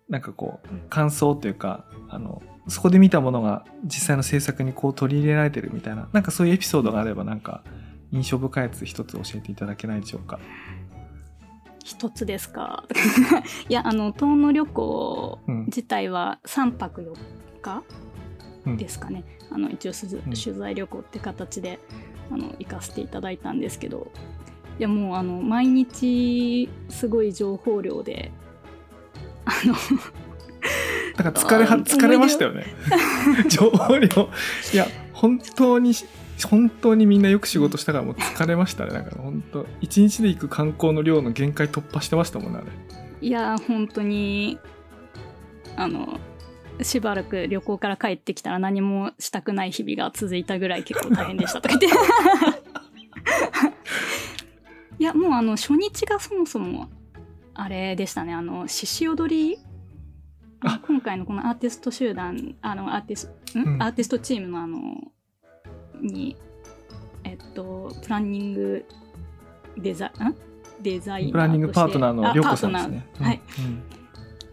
[0.09, 7.63] なんかこう感想というかあのそこで見たものが実際の制作にこう取り入れられてるみたいななんかそういうエピソードがあればなんか
[8.11, 10.39] 印象深いやつ一つ教えていただけないでしょうか？
[11.83, 12.83] 一つですか？
[13.69, 17.83] いやあの遠野旅行うん自体は3泊4日
[18.65, 18.77] うん。
[18.77, 21.79] ですかね、あの一応取材旅行って形で
[22.31, 24.11] あの行かせていただいたんですけど
[24.77, 28.31] いやもうあの毎日すごい情報量で
[29.45, 29.73] あの
[31.15, 32.65] だから疲れは 疲れましたよね。
[33.47, 34.29] 情報量
[34.73, 35.93] いや本当に
[36.49, 38.93] 本当にみんなよく仕事したからもう疲れましたね。
[38.93, 42.67] なんか本当一日で行く観光の量の限界突破してましたもんねあれ。
[43.21, 44.59] いや本当に
[45.77, 46.19] あの
[46.81, 51.97] しばらく旅行から帰ってきたら何もしたくない日々が続いたぐらい結構大変でしたとか言って
[54.97, 56.89] いやもうあの初日がそもそも
[57.53, 58.33] あれでしたね。
[58.33, 59.57] あの獅子踊り？
[60.87, 63.67] 今回のこのアーティスト集団あのアーティスト、ん？
[63.67, 63.83] うん。
[63.83, 64.79] アーティストチームのあの
[66.01, 66.35] に
[67.23, 68.85] えっとプランニング
[69.77, 70.35] デザん？
[70.81, 71.31] デザイナーとして。
[71.31, 73.05] プランニングパートナーのあ涼子さんですね。
[73.19, 73.83] はい、うん。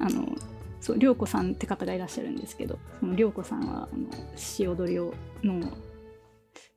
[0.06, 0.28] あの
[0.80, 5.70] そう涼子さんって方がいらっしゃるんですけどその涼子さんはあの獅子踊りをの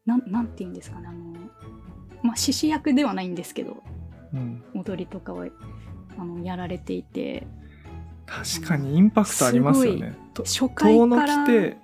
[0.05, 1.17] なんなんて言うんですかねあの
[2.23, 3.83] まあ獅子役ではないんですけど
[4.33, 5.45] うんうん踊りとかを
[6.17, 7.47] あのやられていて
[8.25, 10.17] 確かにインパクトありますよね。
[10.33, 11.77] と初回から来て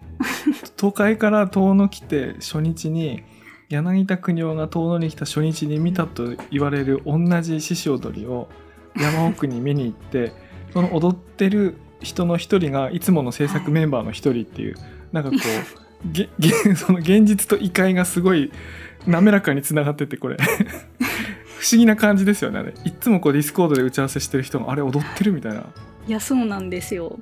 [0.78, 3.24] 東海から遠野来て 初日に
[3.70, 8.50] 柳田国夫が遠野に来た初日に見たと言われる同じ獅子踊りを
[8.96, 10.34] 山奥に見に行って
[10.74, 14.76] その踊ってる人の一人がいつもの制作メンバーの一人っていう、
[15.12, 18.52] なんかこうげげ その現実と異界がすごい
[19.06, 20.38] 滑らかにつながっててこれ。
[21.58, 22.74] 不思議な感じですよねあれ。
[22.86, 25.66] いつもこう Discord で打ち合わせしてる人があれ踊ってるみたいな。
[26.08, 27.20] いやそうなんですよ。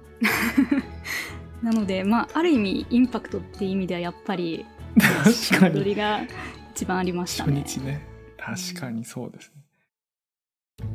[1.62, 4.66] なのでまあある意味インパクトっていう意味ではやっぱり
[4.98, 5.80] 確かに。
[5.80, 6.22] 踊りが
[6.74, 8.08] 一番ありました初ね日ね。
[8.38, 9.52] 確かにそうです
[10.80, 10.90] ね、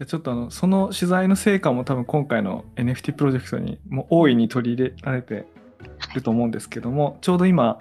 [0.00, 5.46] でちょっとあのその取材の成果も多分今回の NFT プロジェクトにも大いに取り入れられて
[6.14, 7.78] ると思うんですけどもちょうど今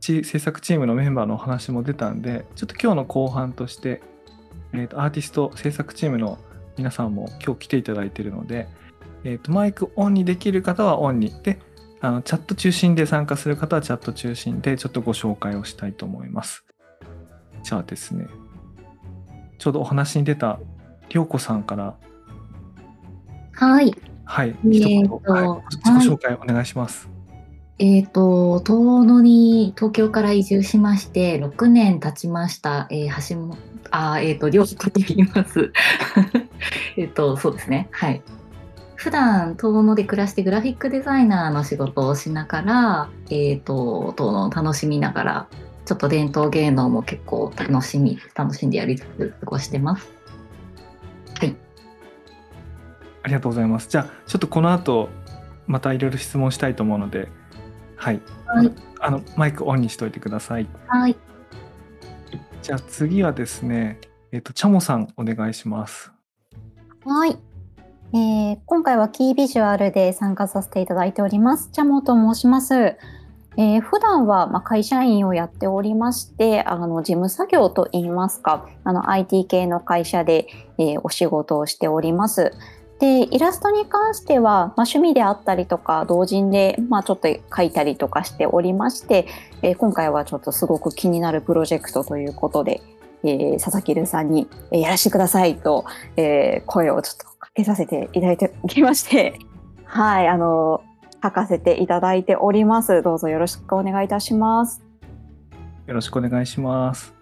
[0.00, 4.02] 制作チームのメンバーのお話も出たんでちょっと今日の後半として、
[4.74, 6.38] えー、とアーティスト制作チームの
[6.76, 8.68] 皆さんも今日来ていただいているので、
[9.24, 11.58] えー、とマイクオンにできる方はオンにで
[12.02, 16.64] あのチャット中心で参加する方はチャット中心でちょっとご紹介をしたいと思います。
[17.62, 18.26] じゃあですね、
[19.56, 20.58] ちょうどお話に出た
[21.12, 21.94] りょうこさんから、
[23.52, 23.94] はい。
[24.24, 27.08] はい、えー一言、とはい、自己紹介お願いします。
[27.78, 32.86] えっ、と、遠野に東京から移住しまして、6年経ちました。
[32.90, 33.58] えー、橋本、
[33.90, 35.70] あー、えっ、と、りょうこと言います。
[36.96, 37.88] えっと、そうですね。
[37.90, 38.22] はい。
[38.94, 45.46] 普段、遠野で暮らしてグラフィックデザイナーの仕事をしながら、えっ、と、遠野を楽しみながら、
[45.84, 50.21] ちょっと伝統芸能も結構楽しみ、楽しんでやりつつ過ごしてます。
[53.22, 53.88] ありがとうございます。
[53.88, 55.08] じゃあ、ちょっとこの後、
[55.66, 57.28] またいろいろ質問したいと思うので、
[57.96, 58.72] はい、はい。
[59.00, 60.66] あの、マイクオンにしといてください。
[60.86, 61.16] はい。
[62.62, 64.00] じゃあ次はですね、
[64.32, 66.12] えっ、と、チャモさんお願いします。
[67.04, 67.38] はい。
[68.14, 71.70] えー今回はキービジュアルで参加させていただいております。
[71.72, 72.96] チャモと申します。
[73.56, 80.46] えー普段はまあ会社員をやっておりまして、あの事務作業といいますか、あの IT 系の会社で、
[80.78, 82.52] えーお仕事をしております。
[82.98, 89.26] で、イラストに関しては、まあ、趣味であったりとか、同人で、まあ、ちょっと書いたりとかしておりまして、
[89.62, 92.80] えー今回はちょっとすごく気になるプロジェクトということで、
[93.24, 95.84] えー佐々木留さんに、えーやらせてくださいと、
[96.16, 99.38] えー声をちょっとかけさせていただいておりまして、
[99.84, 100.82] はい、あの、
[101.22, 103.02] 書かせていただいております。
[103.02, 104.82] どうぞよろしくお願いいたします。
[105.86, 107.14] よろしくお願いします。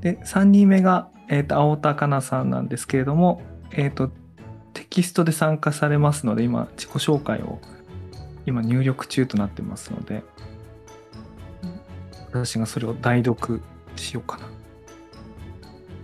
[0.00, 3.42] で、3人目が、えっ、と、青田香奈さんなんですけれども、
[3.72, 4.10] えっ、と、
[4.72, 7.58] テキストで参加されますので、今、自己紹介を、
[8.46, 10.22] 今、入力中となってますので、
[12.30, 13.62] 私がそれを代読
[13.96, 14.48] しようかな。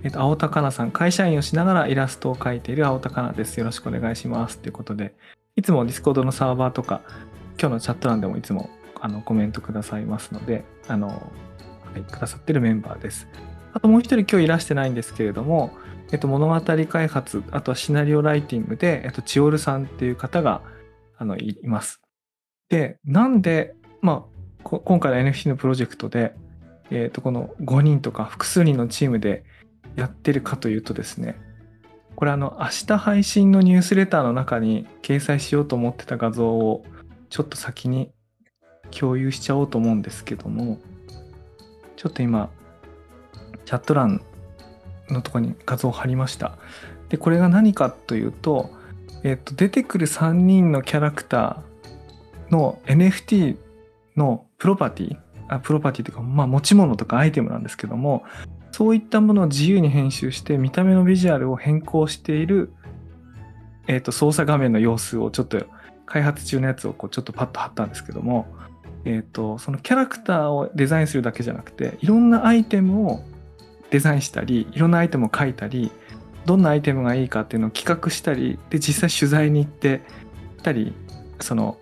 [0.03, 3.59] えっ、と、青田香奈さん、会社員をしながらイラストを描いている青田香奈です。
[3.59, 4.59] よろしくお願いします。
[4.59, 5.15] ということで、
[5.57, 7.03] いつも Discord のサーバーとか、
[7.61, 11.15] 今日のチャット欄でもいつもあのコメントくださいますので、あの、は
[11.97, 13.29] い、くださってるメンバーです。
[13.73, 15.71] あともう一人今日いらしてないんですけれども、
[16.11, 20.61] えっと、物語開発、あとはシナリオライティングで、えっと、千織さんっていう方が
[21.19, 22.03] あのいます。
[22.69, 24.27] で、なんで、ま
[24.65, 26.35] あ、今回の NFT のプロジェクトで、
[26.91, 29.45] えっと、この5人とか複数人のチームで
[29.95, 31.37] やってるかというとですね、
[32.17, 36.85] これあの、明日配信のニュースレターの中に掲載しようと思ってた画像を
[37.29, 38.11] ちょっと先に
[38.91, 40.79] 共有しちゃおうと思うんですけども、
[41.97, 42.51] ちょっと今、
[43.65, 44.23] チャット欄
[45.09, 46.59] のとこに画像を貼りました。
[47.09, 48.71] で、これが何かというと、
[49.23, 53.57] えっと、出てくる3人のキャラクターの NFT
[54.17, 55.17] のプロパティ、
[55.49, 58.25] あプロパティというか、まあ、持ち物とかアイテムなんですけども、
[58.75, 62.73] そういったものを自由に編集して、見た目のビジュアルを変更している、
[63.87, 65.65] えっと、操作画面の様子をちょっと
[66.07, 68.49] 開発中のやつをこうちょっとパッと貼ったんですけども、
[69.05, 73.23] えー、とそのキャラクターをデザインするだけじゃなくていろんなアイテムを
[73.91, 75.93] デザインしたりいろんなアイテムを描いたり
[76.45, 80.03] どんなアイテムがいいかっていうのを企画したりで実際取材に行って
[80.65, 80.93] たり
[81.39, 81.79] その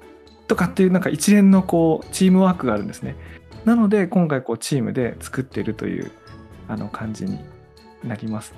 [0.46, 3.16] とかっていうなんか一連のこうチームワークがあるんですね。
[3.64, 6.11] なので今回こうチームで作っているという
[6.73, 7.39] あの感じに
[8.03, 8.55] なります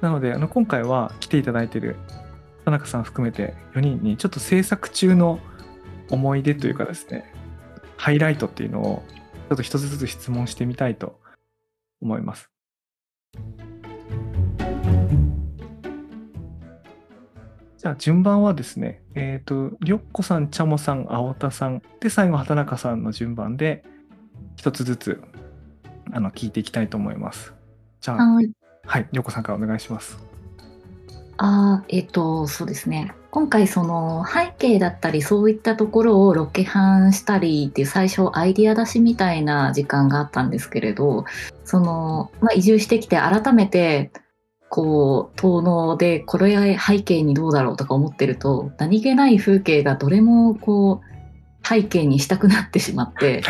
[0.00, 1.96] なのであの今回は来ていただいている
[2.64, 5.38] 田中さん含めて4人にちょっと制作中の
[6.10, 7.32] 思い出というかですね
[7.96, 9.02] ハイライトっていうのを
[9.48, 11.20] ちょっと一つずつ質問してみたいと
[12.00, 12.50] 思います。
[17.84, 23.84] じゃあ順番はですね、えっ、と、りょっこさん、ちゃもさん、青田さん、で、最後、畑中さんの順番で、
[24.56, 25.22] 一つずつ、
[26.12, 27.52] あの、聞いていきたいと思います。
[28.00, 28.50] じゃあ、はい。
[28.86, 30.18] はい、りょっこさんからお願いします。
[31.36, 41.24] あーえっ、とそうですね今回その背景だったりそういったところをロケハンしたりっていう最初アイディア出しみたいな時間があったんですけれど
[41.64, 44.12] その、まあ、移住してきて改めて
[44.68, 53.42] こう遠野でこれ背景にどうだろうとか思ってると何気ない風景がどれもこう背景にしたくなってしまって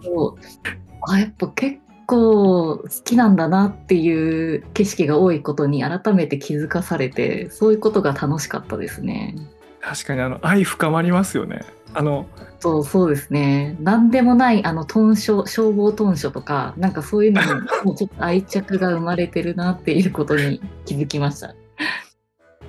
[1.12, 9.36] あやっぱ結構好きなんだなっていう景色が多いことに改めて気づかされてそういうことが楽しかったですね。
[9.80, 11.64] 確かに、あの、愛深まりますよね。
[11.92, 12.26] あの、
[12.62, 17.48] そうそうですね何でもないあの豚書消防豚書とかなんかそういうのに
[17.82, 21.56] もう ちょっと愛着が生まれてるなっていうことに 気づきました。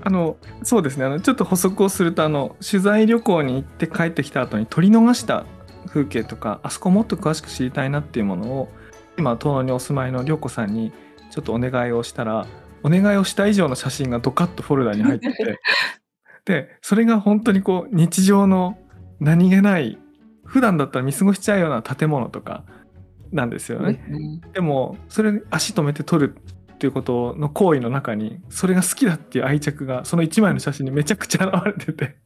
[0.05, 5.45] あのそうですねあのちょっと補足をするとあの取材旅行に行って帰ってきた後に撮り逃した
[5.87, 8.69] 風景とかあそこもっと詳しく知りたいなっていうものを
[9.17, 10.91] 今遠野にお住まいの涼子さんに
[11.31, 12.47] ちょっとお願いをしたら
[12.83, 15.59] お願いをした以上の写真がドカッとフォルダに入ってて
[16.45, 18.77] でそれが本当にこう日常の
[19.19, 19.97] 何気ない
[20.45, 22.65] 普段だったら見過ごしちゃうような建物とか
[23.31, 24.03] なんですよね。
[24.07, 26.35] ねでもそれに足止めて撮る
[26.73, 32.17] っていうことの行為の中にそれが好きだっていう愛着がその1枚の写真にめちゃくちゃ現れてて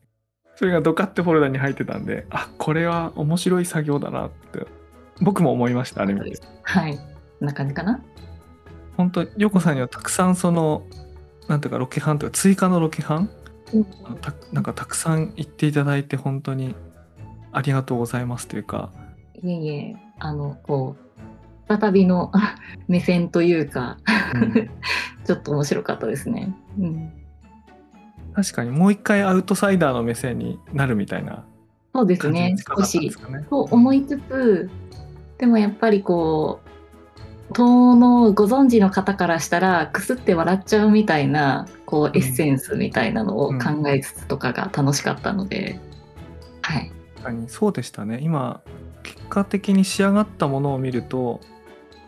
[0.58, 4.68] それがドカってフォルダに入ってたんであこれは面白い作業だなって
[5.22, 6.38] 僕も思いましたあれ見て。
[6.64, 6.97] はい。
[6.97, 8.03] こんな感じかな？
[8.97, 10.84] 本当陽子さんにはたくさんその
[11.47, 13.30] なんていうかロケハンというか追加のロケハン？
[14.05, 16.76] あのたなんかたくさん言っていただいて本当に
[17.51, 18.91] ありがとうございますというか
[19.43, 22.55] いえいえ、あの、こう、再びのあ
[22.88, 23.97] 目線というか、
[24.34, 24.70] うん
[25.26, 26.55] ちょっと面白かったですね。
[26.80, 27.12] うん、
[28.38, 31.44] 確かにもう一回アウトサイダーの目線になるみたいな
[31.96, 33.46] そうですね少しったんですかね。
[33.50, 34.70] と思いつつ
[35.40, 45.80] でもやっぱりこう党のご存知の方からしたらくすって笑っちゃうみたいなこうエッセンスみたいなのを考えつつとかが楽しかったので、
[46.62, 46.92] はい。
[47.16, 48.20] 確かにそうでしたね。
[48.22, 48.62] 今
[49.02, 51.42] 結果的に仕上がったものを見ると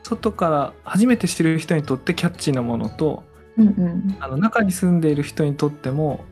[0.04, 3.24] 外から初めて知る人にとってキャッチーなものと
[3.60, 4.18] うんうん。
[4.20, 6.26] あの中に住んでいる人にとっても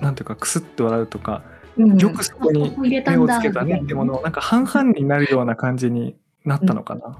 [0.00, 1.42] なんていうかくすって笑うとか
[1.76, 1.98] うん。
[1.98, 3.38] よくそこに目をんだ。
[3.38, 7.18] つけたねってものをなんか半々になるような感じになったのかな。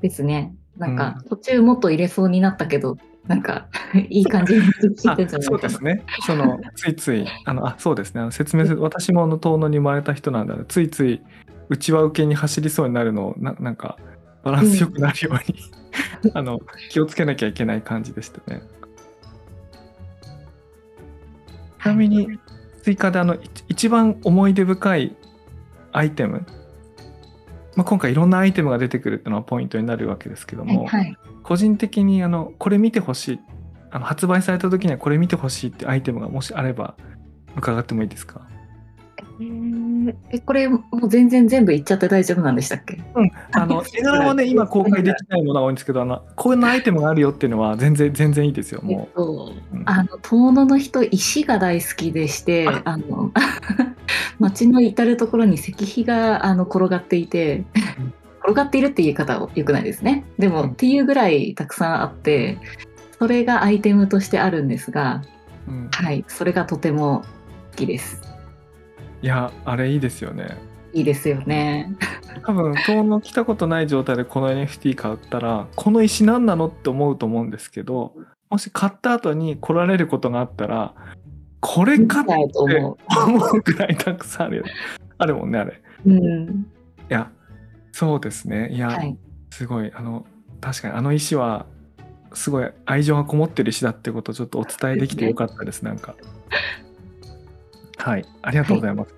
[0.00, 0.54] ですね。
[0.76, 2.96] なんか途中もっと入れそうになったけど
[3.26, 3.66] なんか
[4.08, 5.52] いい感じに聞いあてんじゃないか。
[5.52, 6.04] なそうですね。
[6.24, 8.20] そのついついあのあそうですね。
[8.20, 11.20] あの説明する私もあの遠野に生まれた人なんでついつい
[11.68, 13.98] 内輪受けに走りそうになるのをななんか
[14.50, 15.58] バランスよくなるように、
[16.32, 18.62] あの気をつけなきゃいけない感じでしたね。
[21.82, 22.38] ちなみに
[22.82, 25.16] 追加であのい一番思い出深い
[25.92, 26.46] アイテム、
[27.76, 31.16] まあ、今回いろんなアイテムが出てくるっていうのはポイントになるわけですけども、はいはい。
[31.42, 33.40] 個人的にあのこれ見てほしい
[33.90, 36.94] あの発売された時にはこれ見てほしいってアイテムがもしあれば
[37.56, 38.42] 伺ってもいいですか？
[39.40, 43.00] えこれもう全然全部言っちゃって大丈夫なんでしたっけ？
[43.14, 43.30] うん。
[43.52, 49.82] あの 絵柄はね今公開できないものが多いんですけどあのこういうアイテムがあるよっていうのは全然全然いいですよえっもとう、うん。
[49.84, 53.30] あの遠野の人石が大好きでしてああの
[54.40, 57.64] 街の至る所に石碑があの転がっていて
[57.98, 58.12] うん。
[58.40, 60.24] 転がっているっていう言い方は良くないですね。
[60.38, 62.58] でも、うんっていうぐらいたくさんあって
[63.18, 65.22] それがアイテムとしてあるんですが
[65.68, 65.88] うん。
[65.92, 66.24] はい。
[66.28, 67.22] それがとても
[67.72, 68.22] 好きです
[69.22, 70.56] いやあれいいですよね。
[70.92, 71.94] いいですよね。
[72.44, 78.14] 多分遠野来たことない状態でこの NFT 買ったらこの石何なのって思うと思うんですけど
[78.48, 80.94] もし買った後に来られることがあったら
[81.60, 82.96] これかったいと思う。
[83.26, 84.62] 思うくらいたくさんあるよ。
[84.62, 84.70] ね
[85.18, 85.82] あるもんねあれ。
[86.06, 86.66] いうん。
[87.08, 87.30] や
[87.92, 88.70] そうですね。
[88.70, 89.18] いや、はい。
[89.50, 89.92] すごい。
[89.92, 90.24] あの
[90.60, 91.66] 確かにあの石は
[92.32, 96.14] すごい愛情がこもってる石だってことをちょっとお伝えできてよかったですなんか
[97.98, 98.24] はい。
[98.42, 99.14] ありがとうございます、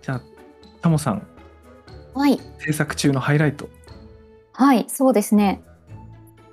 [0.00, 0.20] じゃあ
[0.80, 1.26] タモさん。
[2.14, 2.40] はい。
[2.58, 3.68] 制作中のハイライト。
[4.52, 5.62] はい、そうですね。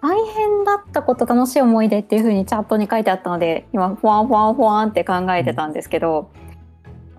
[0.02, 6.30] 大変だったこと楽しい思い出っていう風にチャットに書いてあったので今フワンフワンフワンって考えてたんですけど、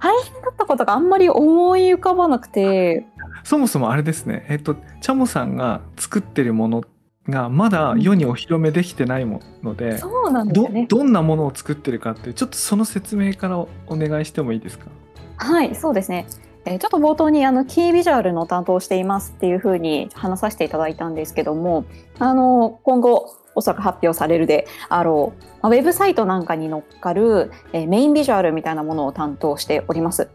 [0.01, 3.07] 大変だったことがあんまり思い浮かばなくて。
[3.43, 4.47] そもそもあれですね。
[4.49, 6.85] えっとチャモさんが作ってるもの
[7.29, 10.87] がまだ世にお披露目できてないもので、そうなんですどよね。
[10.89, 14.87] どんなものを作ってるかってちょっとその説明からおお願いしてもいいですか？
[15.39, 16.27] はい、そうですね。
[16.65, 21.85] えーちょっと冒頭にあのキービジュアルの担当をしていますっていう風に話させていただいたんですけども、
[22.19, 30.29] あの今後おそらく発表されるであろう、まあウェブサイトなんかに載っかる、えーメインビジュアルみたいなものを担当しております。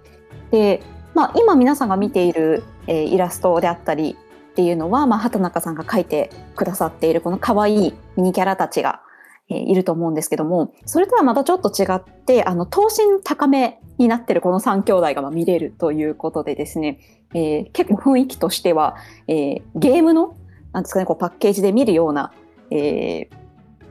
[0.52, 0.82] で、
[1.14, 4.18] まあ、今皆さんが見ている、えーイラストであったり
[4.52, 9.02] っていうのは、まあ、畑中さんが描いてくださっているこの可愛いミニキャラたちが、
[9.50, 17.00] えーいると思うんですけどもそれとはまたちょっと違ってあの等身高めになってるこの3兄弟がま見れるということでですね、
[17.34, 18.96] えー結構雰囲気としては、
[19.28, 20.36] えーゲームの
[20.74, 22.32] なんですかねこうパッケージで見るような、
[22.72, 23.42] えー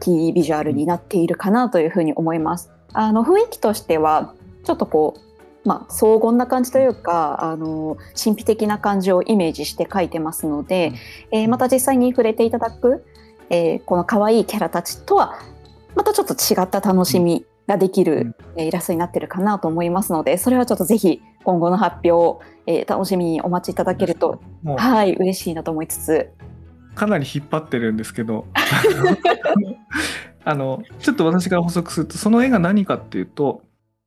[0.00, 2.72] キービジュアルになっているかなというふうに思います。
[2.94, 4.34] あの雰囲気としては
[4.64, 5.29] ちょっとこう
[5.64, 10.92] まあ、荘厳な感じというかあの神秘的な感じをイメージして描いてますので、
[11.32, 13.04] えーまた実際に触れていただく、
[13.50, 15.38] えーこの可愛いキャラたちとは
[15.94, 26.30] またちょっと違った楽しみができる、えーイラストになってるかなと思いますのでそれはちょっとぜひ今後の発表を、えー楽しみにお待ちいただけるとはい嬉しいなと思いつつ。
[26.94, 28.46] かなり引っ張ってるんですけど。
[30.42, 33.62] あのちょっと私から補足するとその絵が何かっていうと,、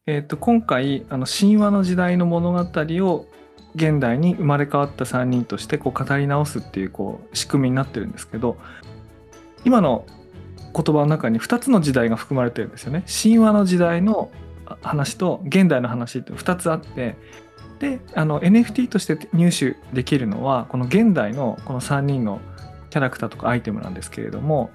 [0.05, 3.25] えー、と今回あの神話の時代の物語を
[3.73, 8.57] 現代に生まれ変わった3人としてこう語り直すっていうこう仕組みになってるんですけど
[9.63, 10.05] 今の
[10.57, 13.05] 言葉の中に2つの時代が含まれてるんですよね。
[13.07, 14.29] 神話の時代の
[14.81, 17.15] 話と現代の話って2つあって
[17.79, 22.41] であの NFT として入手できるのはこの現代のこの3人の
[22.89, 24.71] キャラクターとかアイテムなんですけれども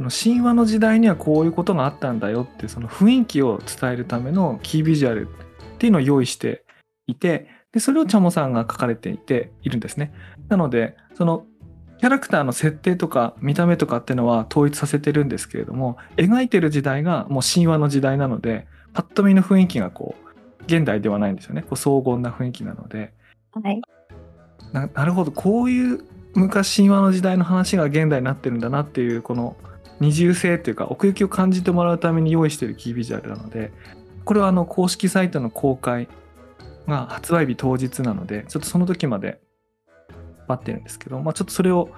[0.00, 6.64] あの神話の時代にはこういうことがあったんだよってその雰囲気を伝えるためのキービジュアルっていうのを用意して
[7.06, 10.14] いてでそれをチャモさんが書かれていているんですね。
[10.48, 11.44] なのでその
[11.98, 23.12] キャラクターの設定とか見た目とかっていうのは統一させてるんですけれども描いてる時代がもう神話の時代なのでパッと見の雰囲気がこう現代ではないんですよねこう荘厳な雰囲気なので
[23.52, 23.82] はい。
[24.72, 29.56] ななるほどこういう昔神話の時代の話が現代になってるんだなっていうこの
[30.00, 33.72] 二重性っていうか奥行きを感じてもらうために用意しているキービジュアルなので
[34.24, 36.08] これはあの公式サイトの公開
[36.86, 39.40] が発売日当日なのでちょっとその時まで
[40.48, 41.90] 待ってるんですけど、まあ、ちょっとそれを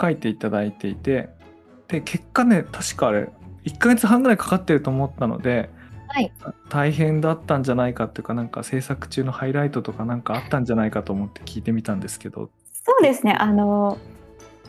[0.00, 1.30] 書いていただいていて
[1.88, 3.30] で結果ね確かあれ
[3.64, 5.70] 1ヶ月半ぐらいかかってると思ったので、
[6.08, 6.32] はい
[6.68, 12.50] 大変だったんじゃないかっていうかなんか制作中のハイライトとかなんかあったんじゃないかと思って聞いてみたんですけど
[12.90, 13.34] そうですね。
[13.38, 13.98] あの、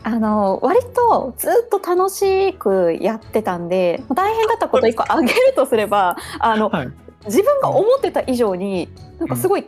[0.04, 6.88] あの、割とずっと楽しくやってたんで、大変だったこと一個挙げるとすれば、あの、はい。
[7.26, 8.88] 自分が思ってた以上に、
[9.18, 9.64] なんかすごい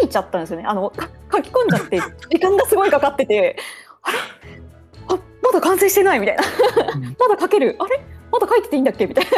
[0.06, 0.64] いちゃったんですよね。
[0.64, 2.00] あの、か書き込んじゃって、
[2.30, 3.56] 時間がすごいかかってて、
[4.02, 4.18] あれ？
[5.08, 6.44] あ、まだ完成してないみたいな。
[6.94, 7.16] うん。
[7.18, 7.76] まだ書ける？
[7.80, 8.00] あれ？
[8.30, 9.06] まだ書いてていいんだっけ？
[9.06, 9.30] みたいな。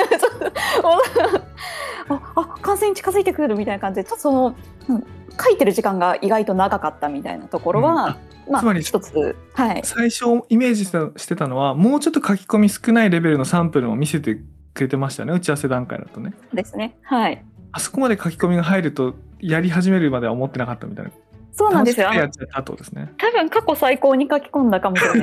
[2.08, 4.54] ああ完成に近づいてくるみたいな感じでちょっとその、
[4.88, 5.06] うん
[5.42, 8.18] 書いてる時間が意外と長かったみたいなところは、
[8.48, 9.80] まあつまり一つはい。
[9.84, 14.36] 最初イメージしてたのはもうちょっと書き込み少ないレベルのサンプルを見せて
[14.74, 16.32] くれてましたね打ち合わせ段階だとね。
[16.54, 16.96] ですね。
[17.02, 17.44] はい。
[17.72, 21.10] あそこまで書き込みが入るとやり始めるまでは思ってなかったみたいな。
[21.52, 22.12] そうなんですよ。
[22.12, 23.12] やっちゃったってことですね。
[23.18, 25.22] 多分過去最高に書き込んだかもしれない。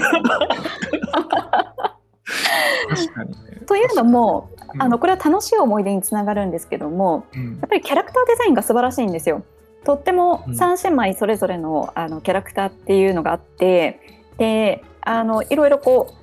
[2.90, 3.32] 確かに。
[3.32, 4.82] ねというのもうん。
[4.82, 7.52] あのこれは楽しい思い出につながるんですけどもうん。
[7.60, 9.46] やっぱりキャラクターデザインが素晴らしいんですよ。
[9.86, 14.00] とってもうん3姉妹それぞれのあのキャラクターっていうのがあって
[14.38, 16.14] であのいろいろこ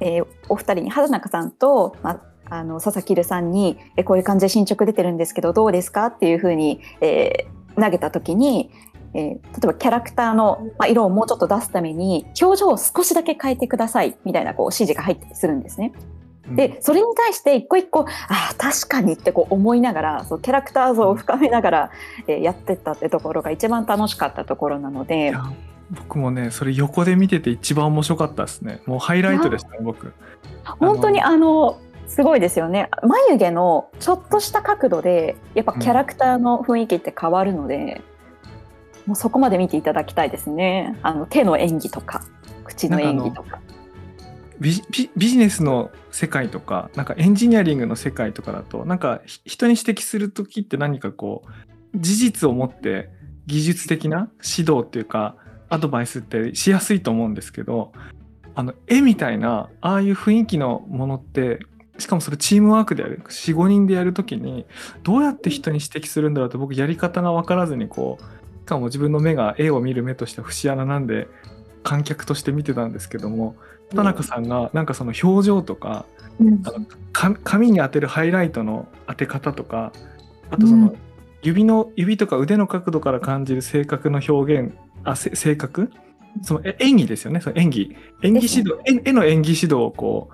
[0.00, 2.20] う、えーお二人に畑中さんと、ま
[2.50, 8.70] あ、あの佐々木留さんにえこういう感じで進捗出てるんですけどどうですかっていうふうに、えー投げた時に、
[9.14, 15.92] えー例えばキャラクターの、まあ、色をもうちょっと出すために表情を少しだけ変えてくださいみたいなこう指示が入ったりするんですね。
[16.48, 21.90] でそれに対して一個一個ああ確かにってこう思いながらそうキャラクター像を深めながら、
[22.26, 25.42] えーやってったってところが一番楽しかったところなのいでや
[25.90, 28.82] 僕もねそれ横で見てて一番面白かったですね。
[28.86, 30.12] もうハイライトでしたね僕。
[30.78, 31.78] 本当にあの。
[32.06, 32.90] すごいですよね。
[33.02, 38.02] 眉毛のちょっとした角度でやっぱキャラクターの雰囲気って変わるので、
[39.06, 40.98] もうそこまで見ていただきたいですね。
[41.02, 42.22] あの手の演技とか
[42.64, 43.58] 口の演技とか。
[44.60, 53.10] ビジビジネスの世界とかなんかエンジニアリングの世界とかだとなんか人に指摘する時って何かこう事実を持って
[53.46, 55.36] 技術的な指導っていうか
[55.68, 57.92] アドバイスってしやすいと思うんですけど
[58.54, 61.58] あの絵みたいなああいう雰囲気のものって
[61.98, 64.66] しかもそれチームワークでやる45人でやる時に
[65.02, 68.22] どうやって人に指摘するんだろうって僕やり方が分からずにこう
[68.64, 71.28] しかも自分の目が絵を見る目としては節穴なんで
[71.82, 73.56] 観客として見てたんですけども
[73.90, 76.06] 田中さんがなんかその表情とか
[76.40, 76.62] うん。
[76.64, 79.92] あのか紙に当てるハイライトの当て方とか
[80.50, 80.96] あとそうのん。
[81.42, 84.74] 指の指とか腕の角度から感じる性格の表現
[85.04, 85.92] あせ性格
[86.42, 87.40] そのえ演技ですよね。
[87.40, 87.96] その演技。
[88.22, 90.30] 演技指導、絵絵の演技指導をこ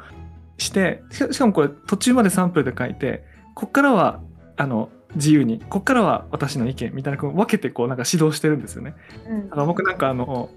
[0.58, 3.24] うしてしかもこれ途中までサンプルで書いて
[3.54, 4.20] こっからは
[4.56, 8.94] あの自由にこっからは私の意見みたいなこう分けてこうなんか指導してるんですよね。
[9.28, 9.44] うん。
[9.50, 10.48] だから僕なんかあの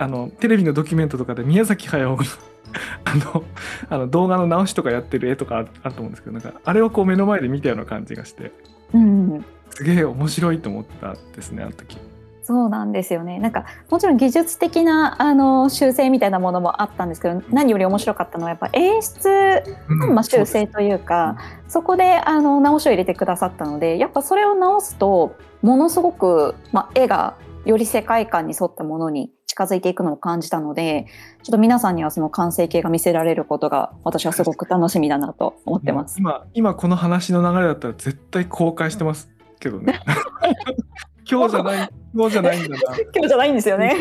[0.00, 2.18] あのテレビのドキュメントとかで宮崎駿の
[3.04, 3.44] あの
[3.90, 8.50] あの動画の直しとかやってる絵とかあると思うんですけどなんかあれをこう目の前で見たような感じがして
[8.94, 11.98] うんすげえ面白いと思ったですねあの時。
[12.42, 13.38] そうなんですよね。
[13.38, 21.36] なんかもちろん技術的なあの修正みたいなものもあったんですけど、何より面白かったのはやっぱ演出うんまあ、修正というか、
[21.68, 31.06] そこであの直しを入れてくださったのでやっぱそれを直すとものすごく、まあ、絵がより世界観に沿ったものに近づいていくのを感じたので
[31.42, 36.20] ちょっと皆さんにはその完成形が見せられることが私はすごく楽しみだなと思ってます。
[36.20, 39.28] 今今この話の流れだったら絶対公開してます
[39.58, 40.00] けどね。
[41.28, 42.76] 今日じゃない今日じゃないんだな。
[43.12, 43.96] 今日じゃないんですよね。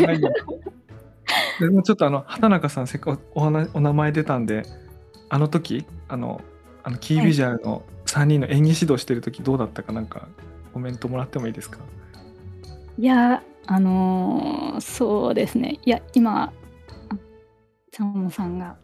[1.60, 4.64] でもちょっとあの畑中さんせっかくお話お名前出たんで
[5.30, 6.42] あの時あの
[6.84, 10.28] あのキービジュアルの3人の演技指導してる時どうだったかなんか
[10.74, 11.80] コメントもらってもいいですか？
[13.00, 13.42] いや
[13.72, 16.52] あのーそうですねいや今あ
[17.92, 18.78] チャモさんが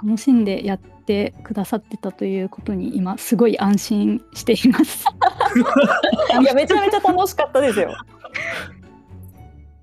[0.00, 5.04] 楽しんでやってくださってたということに今すごい安心しています。
[6.40, 7.90] いやめちゃめちゃ楽しかったですよ。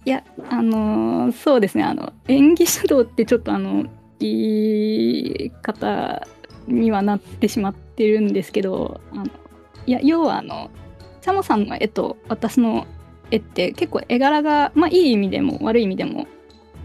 [0.05, 3.83] いやあのーそうですねあの演技指導ってちょっとあの
[4.19, 6.25] 言い方
[6.67, 9.25] にはなってしまってるんですけどあの
[9.85, 10.69] いや要はあの
[11.19, 12.87] チャモさんの絵と私の
[13.31, 16.27] 絵って結構絵柄が、まあ、いい意味でも悪い意味でも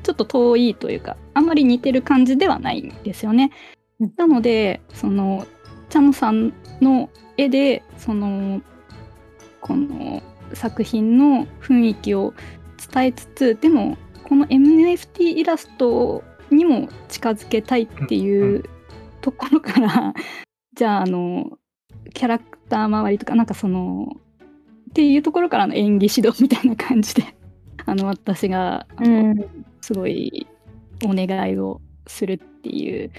[0.02, 3.50] ちょっと遠いというかあんまり似てる感じではないんですよね。
[4.16, 5.46] なのでその
[5.90, 8.62] チャモさんの絵でその
[9.60, 10.22] この
[10.54, 12.32] 作品の雰囲気を
[12.92, 18.64] 伝えつつでもこの NFT イラストにも近づけたいっていう
[19.20, 20.14] ところから
[20.74, 21.58] じゃああの
[22.14, 24.16] キャラクター周りとかなんかその
[24.90, 27.22] っていうところからの演技指導みたいな感じで
[27.86, 29.44] あの私があの
[29.80, 30.46] すごい
[31.04, 33.10] お願いをするっていう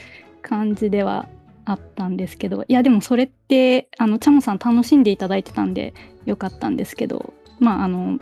[0.41, 1.29] 感じでは
[1.63, 5.93] あったんですけどいやでもそれってあのチャモさん楽しんでいただいてたんで
[6.25, 8.19] よかったんですけどまああの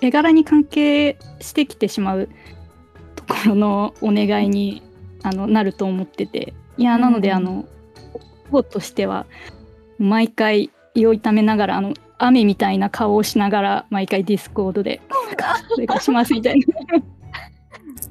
[0.00, 2.28] 絵柄に関係してきてしまう
[3.16, 4.82] ところのお願いに
[5.22, 7.36] あのなると思ってていやなので、うん。
[7.36, 7.64] あの
[8.50, 9.26] 方としては
[9.98, 15.00] 毎回胃を痛めながらあの雨みたいな顔をしながら毎回 Discord で
[15.78, 16.66] 「お願いします」みたいな。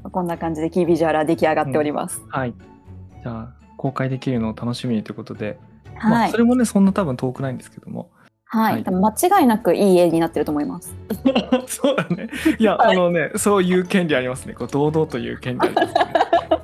[0.12, 2.22] こんな感じでキービジュアルは出来上がっております。
[2.30, 2.54] はい。
[3.24, 5.58] じゃあ、公開できるのを楽しみにということで、
[5.96, 8.12] まあ、はいそれもね、そんな多分遠くないんですけども。
[8.46, 10.96] はい、はい間違いなくいい絵になってると思います。
[11.68, 12.30] そうだね。
[12.60, 14.54] いや、はいあのね、そういう権利ありますね。
[14.54, 15.94] こう堂々という権利あります、ね。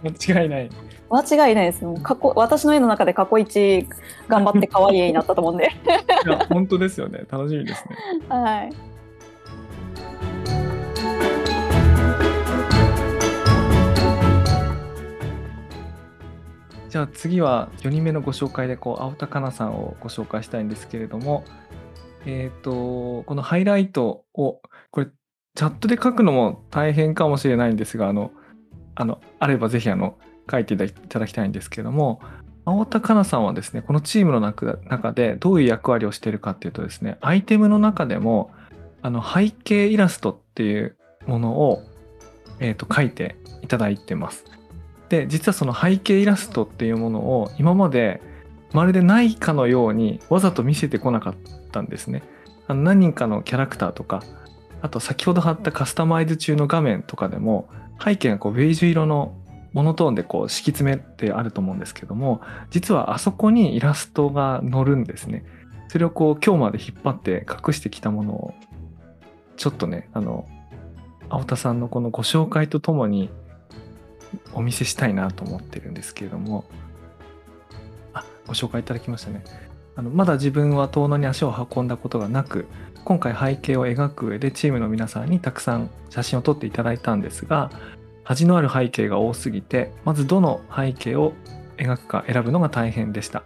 [0.30, 0.70] 間違いない。
[1.12, 1.84] 間違いないです。
[1.84, 3.86] もう過去私の絵の中で過去一
[4.30, 5.66] 頑張って可愛い絵になったと思うんで。
[6.26, 7.26] いや、本当ですよね。
[7.30, 7.95] 楽しみですね。
[8.30, 8.74] はい。
[16.88, 21.43] じゃあ次は4人目のご紹介でこう青田香奈さんをご紹介したいんですけれども、
[22.26, 25.07] えっ、とこのハイライトをこれ
[25.55, 28.32] チャットで書くのも大変かもしれないんですがあの
[28.95, 30.18] あのあればぜひあの
[30.52, 32.20] 書いていただきたいんですけども
[32.66, 38.52] 青田香奈さんはですねこのチームの中中でどういう役割をしているかっていうとですねアイテムの中でも
[39.02, 40.95] あの背景イラストっていう
[41.26, 41.82] ものを、
[42.60, 44.45] えー、と書いていただいてます。
[45.10, 48.22] で実はその背景イラストっていうものを今まで
[48.72, 51.36] まるでないかのようにわざと見せてこなかっ
[51.72, 52.24] たんですね。
[52.68, 54.24] あの何人かのキャラクターとか
[54.82, 57.68] あと先ほど貼ったカスタマイズ中の画面とかでも
[58.04, 59.36] 背景がこうベージュ色の
[59.74, 62.41] モノトーンでこう敷き詰めてあると思うんですけども
[62.72, 65.45] 実はあそこにイラストが載るんですね。
[65.88, 68.53] それをこう今日まで引っ張って隠してきたものを
[69.57, 70.47] ちょっとねあの
[71.28, 73.30] 青田さんのこのご紹介とともに
[74.53, 76.63] お見せしたいなと思ってるんですけれども
[78.13, 79.43] あご紹介いただきましたね
[79.95, 82.67] あのまだ自分は遠野に足を運んだことがなく
[83.03, 87.69] 今回背景を描く上でチームの皆さんにたくさん写真を撮っていただいたんですが
[88.26, 91.34] 味のある背景が多すぎてまずどの背景を
[91.78, 93.43] 描くか選ぶのが大変でした。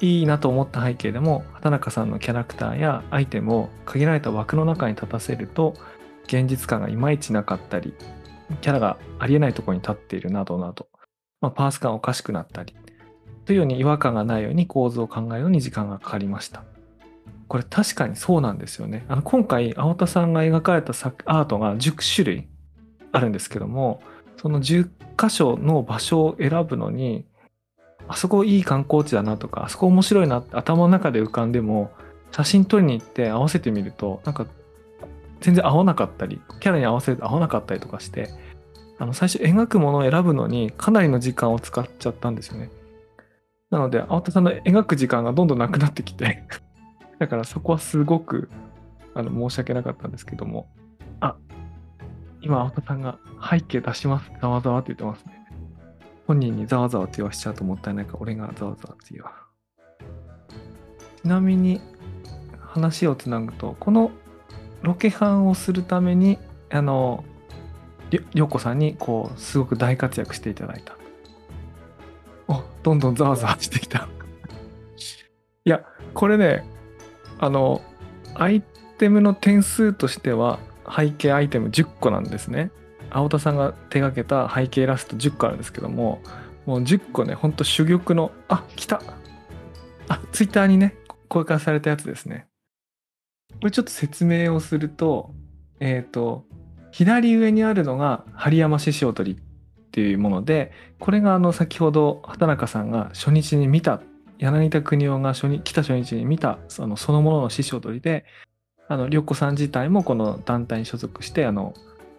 [0.00, 5.74] いいなと思った背景でも畑中さんのキャラクターやアイテムを限られた枠の中に立たせると
[6.24, 7.92] 現実感がいまいちなかったり
[8.62, 10.88] キャラがありえないとこに立っているなどなど、
[11.42, 12.74] まあ、パース感おかしくなったり
[13.44, 16.64] というように違和感がないように構図を考えるのに時間がかかりました。
[17.48, 19.04] これ確かにそうなんですよね。
[19.08, 22.48] あの今回青田さんが描かれたアートが10種類
[23.12, 24.02] あるんですけども
[24.36, 24.88] その10
[25.18, 27.26] 箇所の場所を選ぶのに
[28.08, 31.90] あそこいい観光地だなとかあそこ面白いなって頭の中で浮かんでも
[32.32, 34.46] 写真撮りに行って合わせてみるとなんか
[35.40, 38.30] 全然合わなかったりキャラに合わせると合わなかったりとかして
[38.98, 42.70] あの最初描くものを選ぶのにかなりの時間を使っちゃったんですよね。
[43.70, 46.44] なので青田さんの描く時間がどんどんなくなってきて
[47.18, 48.50] だからそこはすごく
[49.14, 50.68] あの申し訳なかったんですけども。
[52.42, 53.18] 今青田さんが
[53.50, 54.30] 背景出します。
[54.40, 55.46] ざわざわって言ってますね。
[56.26, 59.32] 本人にざわざわって言わしちゃうともったいないから俺がざわざわって言わ。
[61.22, 61.80] ちなみに
[62.58, 64.10] 話をつなぐとこの
[64.82, 66.38] ロケハンをするために
[66.70, 67.24] あの
[68.10, 70.96] りょりょうこさんにこうすごく大活躍していただいた。
[72.48, 74.08] おどんどんざわざわしてきた。
[75.64, 75.84] いや
[76.14, 76.64] これね
[77.38, 77.82] あの
[78.34, 78.62] アイ
[78.98, 80.58] テムの点数としては
[80.94, 82.70] 背景アイテム10個なんですね。
[83.10, 86.20] 青田さんが手がけた背景イラスト10個あるんですけども
[86.64, 89.02] もう10個ねほんと珠玉のあ来た。
[90.08, 90.96] あツイッターにね
[91.28, 92.46] 公開されたやつですね。
[93.60, 95.34] これちょっと説明をすると、
[95.80, 96.44] えっ、と、
[96.92, 104.00] 左上にあるのが針山獅子踊りっていうものでこれがあの先ほど畑中さんが初日に見た
[104.38, 108.24] 柳田国夫が初日来た初日に見たそのそのものの師匠取りで
[108.90, 111.74] あの涼子さん自体もこの団体に所属してあの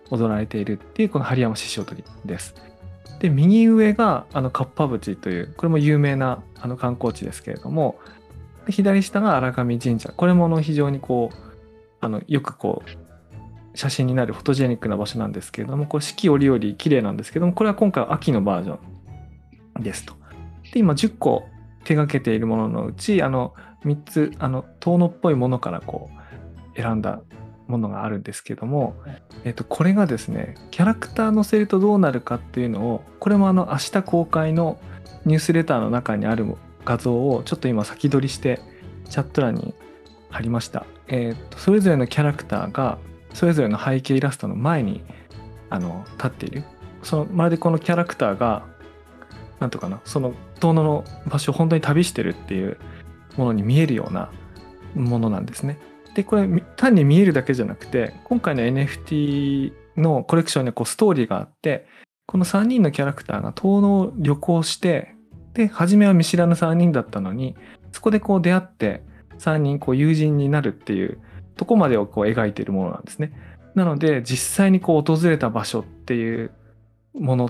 [0.09, 2.55] 踊られているっていうこの針山師匠取りです。
[3.19, 7.99] で右上があのかっぱ淵というこれも有名なあの観光地ですけれども
[8.69, 11.37] 左下が荒上神社これもの非常にこう
[11.99, 18.79] あのよくこう写真になるフォトジェニックな場所なんですけれどもこれ四季折々綺麗なんですけどもこれは今回は秋のバージョ
[19.77, 20.13] ンですと。
[20.71, 21.43] で今10個
[21.83, 23.53] 手がけているもののうちあの
[23.83, 26.20] 3つあの遠野っぽいものからこう
[26.75, 27.21] 選んだ
[27.67, 28.95] ものがあるんですけども、
[29.43, 34.79] えっと、これがですねキャラクター載せるとどうなるかっていうのをこれもあの明日公開の
[35.25, 36.45] ニュースレターの中にある
[36.85, 38.59] 画像をちょっと今先取りして
[39.09, 39.73] チャット欄に
[40.29, 42.97] 貼りました、えっとそれぞれのキャラクターが
[43.33, 45.03] それぞれの背景イラストの前に
[45.69, 46.63] あの立っている。
[47.03, 48.63] そのまるでこのキャラクターが
[49.59, 52.77] なんとかなその遠野の場所を本当に旅してるっていう
[53.37, 54.31] ものに見えるような
[54.95, 55.79] ものなんですね。
[56.15, 61.85] でこれ単に見えるだけじゃなくて今回の NFT のコレクションにこうストーリーがあって
[62.25, 65.15] この3人のキャラクターが遠野を旅行して
[65.53, 67.55] で初めは見知らぬ3人だったのに
[67.91, 69.03] そこでこう出会って
[69.39, 71.19] 3人こう友人になるっていう
[71.57, 73.33] とこまでをこう描いているものなんですね。
[73.75, 76.51] なので実際にこう訪れた場所っていう
[77.13, 77.49] もの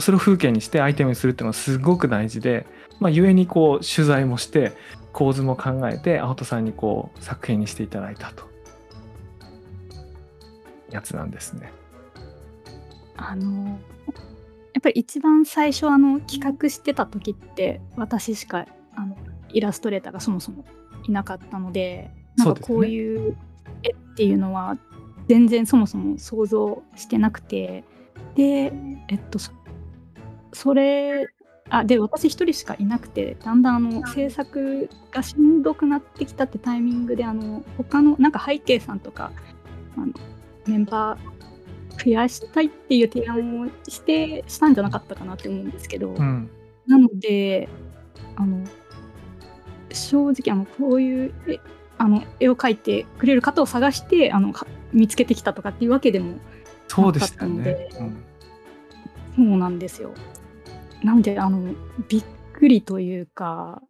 [0.00, 2.66] それを風景にしてアイテムにするっていうのはすごく大事で、
[2.98, 4.72] まあ、故にこう取材もして
[5.12, 8.44] 構図も考えて青戸さんにこう作品にしていただいたと
[10.90, 11.72] やつなんですね。
[13.16, 13.78] あの
[14.74, 19.16] やっぱり一番最初あの企画してた時って私しかあの
[19.48, 20.66] イラストレーターがそもそも
[21.04, 23.36] いなかったのでなんかこういう
[23.82, 24.76] 絵っていうのは
[25.28, 27.84] 全然そもそも想像してなくて
[28.34, 28.72] で
[29.08, 29.50] えっとそ
[30.56, 31.28] それ
[31.68, 39.32] あで私一人しかいなくてだんだんあの制作がしんどくなってきたってタイミングであの他のなんか背景さんとか
[39.98, 40.12] あの
[40.66, 46.50] メンバー増やしたいっていう提案をしてしたんじゃなかったかなって思うんですけど、うん、
[46.86, 47.68] なので
[48.36, 48.64] あの
[49.92, 51.60] 正直あのこういう絵
[51.98, 56.38] あの絵を描いてくれる方を探してあのか見つけてきたとかっていうわけでも
[56.88, 57.72] そうでしたよね。
[57.72, 58.04] なかった。
[58.04, 58.24] うん。
[59.36, 60.14] そうなんですよ。
[61.02, 61.74] なのであの
[62.08, 63.82] びっくりというか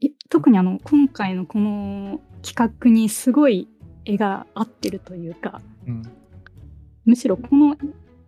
[0.00, 3.68] い特にあの今回のこの企画にすごい
[4.04, 6.02] 絵が合ってるというかうん
[7.04, 7.76] むしろこの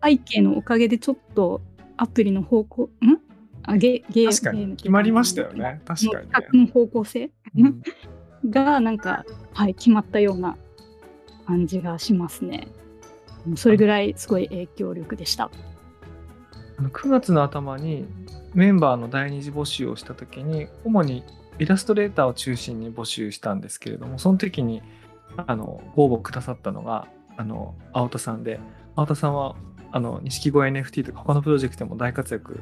[0.03, 1.61] 背景のおかげでちょっと
[1.97, 3.17] アプリの方向ん？
[3.63, 5.81] あゲゲーム決まりましたよね。
[5.85, 7.81] 確のかにね企画の方向性、うん
[8.49, 10.57] がなんか、はい、決まったような
[11.45, 12.67] 感じがしますね。
[13.55, 15.49] それぐらいすごい影響力でした。
[16.79, 18.05] 9月の頭に
[18.53, 21.23] メンバーの第二次募集をした時に主に
[21.59, 24.81] イラストレーターを中心に募集したんですけれどもその時に
[25.37, 27.07] あのご応募くださったのが
[27.37, 28.59] あの青田さんで
[28.95, 29.55] 青田さんは
[29.91, 32.61] あの錦鯉 NFT とか他のプロジェクトでも大活躍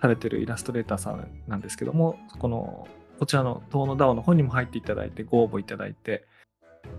[0.00, 2.88] されてるイラストレーターさんなんですけどもこの
[3.18, 6.26] こちらの東野 DAO の方にも入っていただいてご応募いただいて。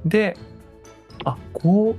[0.04, 0.36] で
[1.24, 1.96] あこ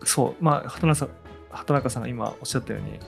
[0.00, 1.08] うそうまあ畑中さん
[1.50, 3.00] 畑中さんが今おっしゃったように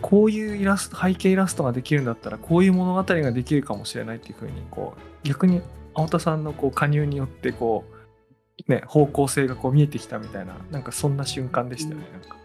[0.00, 5.60] こういうイラスト背景イラストができるんだったらこういう物語ができるかもしれないっていうふうにこう逆に
[5.94, 7.84] 青田さんのこう加入によってこ
[8.68, 12.06] う、ね、方向性がこう見えてきたみたいななんかそんな瞬間でしたよね。
[12.12, 12.36] なんか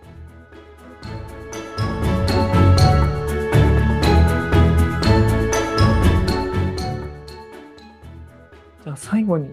[8.84, 9.52] じゃあ最後に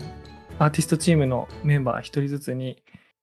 [0.58, 2.82] アーティストチームのメンバー一人ずつに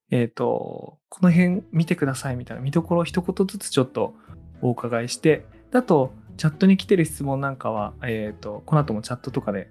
[0.10, 4.16] えっ、と、この辺見てくださいみたいな見どころを一言ずつちょっと
[4.62, 9.70] お伺いして、だと、チャットに来てる質問なんかは、えっ、と、この後もチャットとかで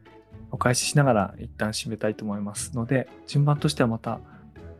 [0.50, 4.20] お返ししながら一旦締めたいと思いますので、順番としてはまた、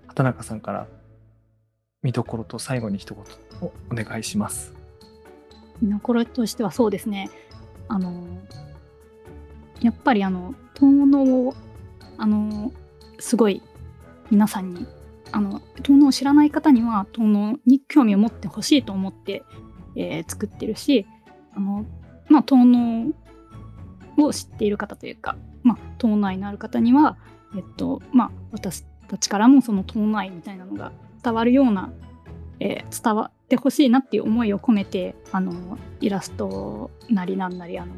[0.07, 0.87] 畑中さんから
[2.03, 3.25] 見どころと最後に一言
[3.69, 4.75] をお願いします。
[5.83, 7.31] 見どころとしてはそうですね。
[7.89, 8.27] あの
[9.81, 11.55] やっぱりあの遠野を
[12.17, 12.73] あの
[13.19, 13.63] すごい
[14.31, 14.87] 皆さんに
[15.33, 19.43] あの遠野を知らない方には遠野に興味を持ってほしいと思って、
[19.97, 21.07] えー作ってるし
[21.55, 21.85] あの、
[22.29, 23.13] まあ、遠野
[24.19, 27.17] を知っている方というか、まあ、島内のある方には、
[27.57, 30.93] えっとまあ、私たちからもその島内みたいなのが
[31.23, 31.93] 伝わるような、
[32.61, 37.93] えー伝わってほしいなっていう思いを込めてあのイラストなりなんなりあの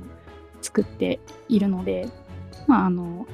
[0.60, 2.06] 作っているので、
[2.66, 3.26] まあ、あの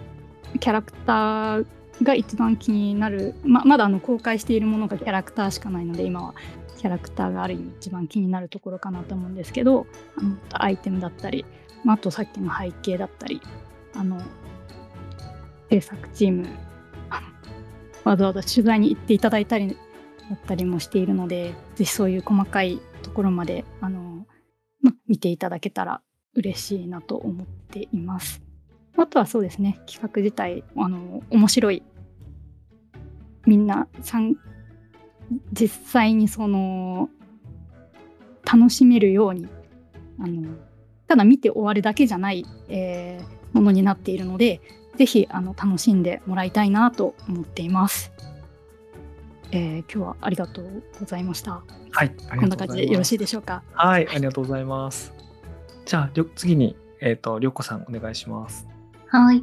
[0.61, 1.67] キャラクター
[2.03, 6.35] が一番気になるままだあの公開しているものがキャラクターしかないので今は。
[6.85, 9.87] キキャラクターがある意味一番気になるところかなと思うんですけど
[10.19, 11.47] あのアイテムだったり、
[11.83, 13.41] まあ、あとさっきの背景だったり
[13.95, 14.21] あの
[15.71, 16.47] 制作チーム
[18.05, 19.79] わざわざ取材に行っていただいたり
[20.29, 24.27] だったりもしているのでぜひそういう細かいところまであの、
[24.83, 26.03] ま、見ていただけたら
[26.35, 28.43] 嬉しいなと思っています。
[28.99, 31.83] あとはそうですね企画自体あの面白い
[33.47, 34.37] みんなさん
[35.53, 37.09] 実際にその
[38.45, 39.49] 楽しめるように
[40.19, 40.49] あの
[41.07, 44.61] ただ見て終わるだけじゃない、えーものになっているので
[44.97, 48.11] ぜひあの楽しんでもらいたいなと思っています。
[49.53, 51.63] えー今日はありがとうございました。
[51.93, 52.11] はい。
[52.41, 53.63] こんな感じでよろしいでしょうか？
[53.73, 55.13] はい、ありがとうございます。
[55.85, 58.67] じゃあ、次に、えっ、と、りょうこさんお願いします。
[59.07, 59.43] はい。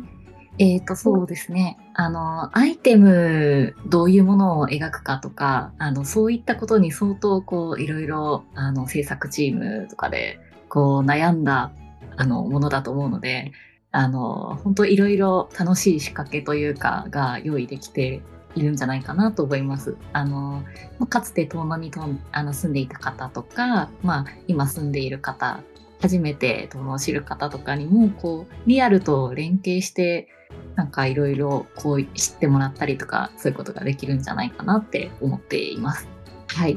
[0.57, 1.77] えっ、と、そうですね。
[2.01, 11.71] あの、アイテム、どういうものを描くかとか、あの、そういったことに相当、こう、いろいろ、あの、制作チームとかで、こう、悩んだ、
[12.17, 13.51] あの、ものだと思うので、
[13.91, 18.23] あの、本当いろいろ楽しい仕掛けというか、が用意できて
[18.55, 19.95] いるんじゃないかなと思います。
[20.11, 20.63] あの、
[21.07, 25.61] かつて遠野にとんあの住んでいた方とか、まあ、今住んでいる方
[26.01, 30.27] 初めて遠野を知る方とかにもこうリアルと連携して
[30.75, 36.07] なんかいろいろこう知ってもらったりとかそういうことができるんじゃないかなって思っています。
[36.47, 36.75] はい。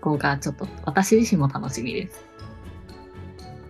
[0.00, 2.24] ここがちょっと私自身も楽しみです。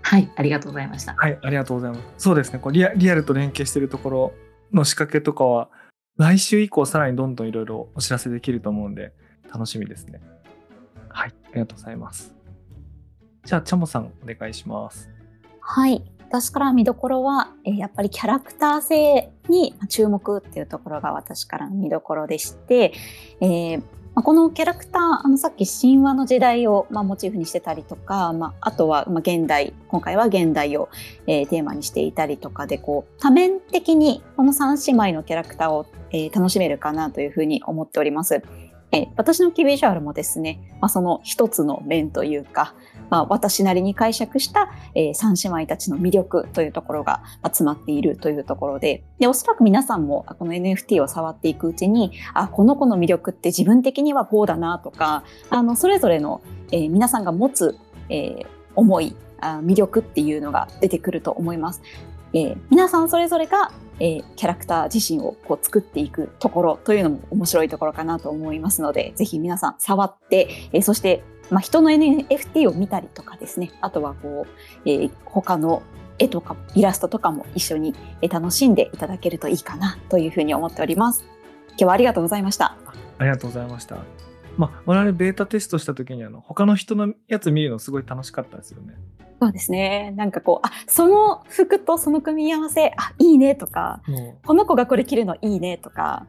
[0.03, 1.15] はい、ありがとうございました。
[1.15, 2.03] はい、ありがとうございます。
[2.19, 4.35] そうですね、こうリアリアルと連携しているところ
[4.73, 5.71] の仕掛けとかは、
[6.19, 9.13] 来週以降さらにどんどんいろいろお知らせできると思うんで、
[9.53, 10.21] 楽しみですね。
[11.09, 12.35] はい、ありがとうございます。
[13.45, 15.11] じゃあ、チャモさん、お願いします。
[15.61, 16.05] はい。
[16.29, 22.93] 私から見どころは、えやっぱりキャラクター性に注目っていうところが私からの見どころでして、
[23.41, 23.83] えー
[24.15, 30.89] まこのキャラクター、あのさっき神話の時代を、まあ、モチーフにしてたりとか、まあ、あとは、まあ、現代、今回は現代を、
[31.27, 38.41] えーテーマにしていたりとかで、こう、多面的にこの三姉妹のキャラクターを、えー楽しめるかなというふうに思っております。
[38.95, 42.75] え私のキービジュアルもですね、まあ、その一つの面というか、
[43.11, 56.41] まあ、私なりに解釈した、えー三姉妹たちの魅力というところがまあ詰まっているというところででおそらく皆さんもこの NFT を触っていくうちにあこの子の魅力って自分的にはこうだなとかあのそれぞれの、
[56.73, 57.79] えー皆さんが持つ、
[58.09, 61.83] えー思いあ魅力っていうのが出てくると思います。
[62.33, 63.71] えー皆さんそれぞれが、
[64.01, 75.83] えーキャラクター自身をこう作っていくところというのも面白いところかなと思いますのでぜひ皆さん触って、えーそして、まあ、人の NFT を見たりとかですねあとはこう、えー他の
[76.19, 81.25] 絵とかイラストとかも一緒にえ楽しんでいただけるといいかなというふうに思っております。
[81.71, 82.77] 今日はありがとうございました。
[83.19, 83.97] ありがとうございました。
[84.57, 88.95] まあ、我々ベータテストした時にあの他の人のやつ見るのすごい楽しかったですよね。
[89.45, 94.01] そうですねなんかこうあその服とその組み合わせあいいねとか
[94.47, 96.27] この子がこれ着るのいいねとか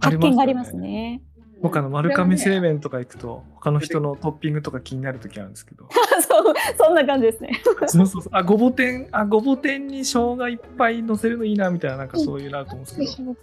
[0.00, 1.20] 発見がありますね。
[1.60, 5.88] 僕あの丸亀製麺とか行くと他の人のトッピングとか気になる時あるんですけど
[6.26, 7.60] そうそんな感じですね。
[7.64, 13.36] そうそうそうあごぼ天あごぼ天に生姜いっぱい乗せるのいいなみたいななんかそういうのあると思うんですけど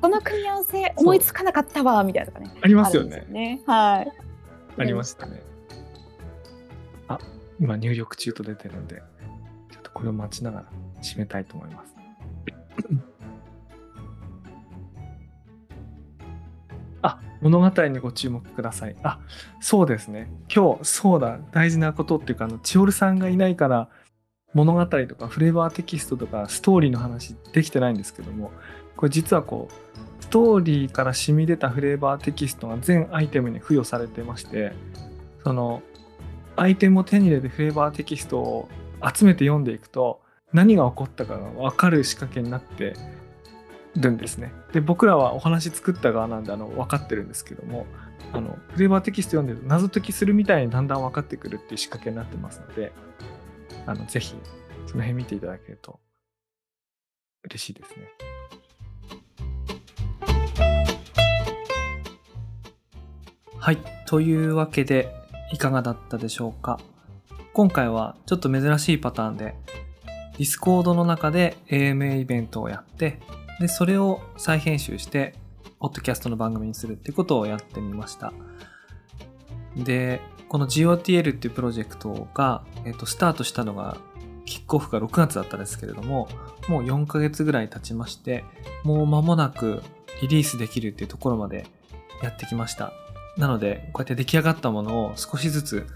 [0.00, 2.54] この組み合わせ思いつかなかったわみたいなとかね。
[2.60, 3.60] ありますよねね。
[3.66, 4.12] はい。
[4.78, 5.49] ありましたねあ
[7.60, 9.02] 今入力中と出てるんで
[9.70, 10.66] ちょっとこれを待ちながら
[11.02, 11.94] 締めたいと思います。
[17.02, 18.96] あ物語にご注目ください。
[19.02, 19.20] あ
[19.60, 20.30] そうですね。
[20.54, 21.38] 今日そうだ。
[21.52, 23.88] 大事なことっていうかあの千織さんがいないから
[24.54, 28.50] 物語とかフレーバーテキストとかストーリーの話できてないんですけども
[28.96, 34.72] これ実はこうストーリーから染み出たフレーバーテキストが全アイテムに付与されてまして
[35.44, 35.82] その
[36.60, 38.68] アイテムを手に入れてフレーバーテキストを
[39.02, 40.20] 集めて読んでいくと
[40.52, 42.96] 何が起こったかが分かる仕掛けになって
[43.96, 44.52] るんですね。
[44.74, 47.86] で僕らはお話作った側なんであの分かってるんですけども
[48.34, 52.92] あのフレーバーテキスト読んでると謎解きするみたいにだんだん分かってくるっていう仕掛けになってますので
[53.86, 54.34] あのぜひ
[54.86, 55.98] その辺見ていただけると
[57.44, 58.04] 嬉しいですね。
[63.58, 63.78] はい。
[64.06, 65.19] というわけで、
[65.52, 66.78] いかがだったでしょうか？
[67.52, 69.56] 今回はちょっと珍しいパターンで、
[70.38, 73.20] Discord の中で AMA イベントをやって、
[73.60, 75.34] で、それを再編集して、
[75.80, 78.32] ポッドキャストの番組にするってことをやってみました。
[79.76, 83.96] で、この GOTL っていうプロジェクトが、えっと、スタートしたのが、
[84.46, 86.28] キックオフが6月だったんですけれども、
[86.68, 88.44] もう4ヶ月ぐらい経ちまして、
[88.82, 89.82] もう間もなく
[90.22, 91.66] リリースできるっていうところまで
[92.22, 92.92] やってきました。
[93.36, 95.86] なので、こうやって出来上がったものを少しずつ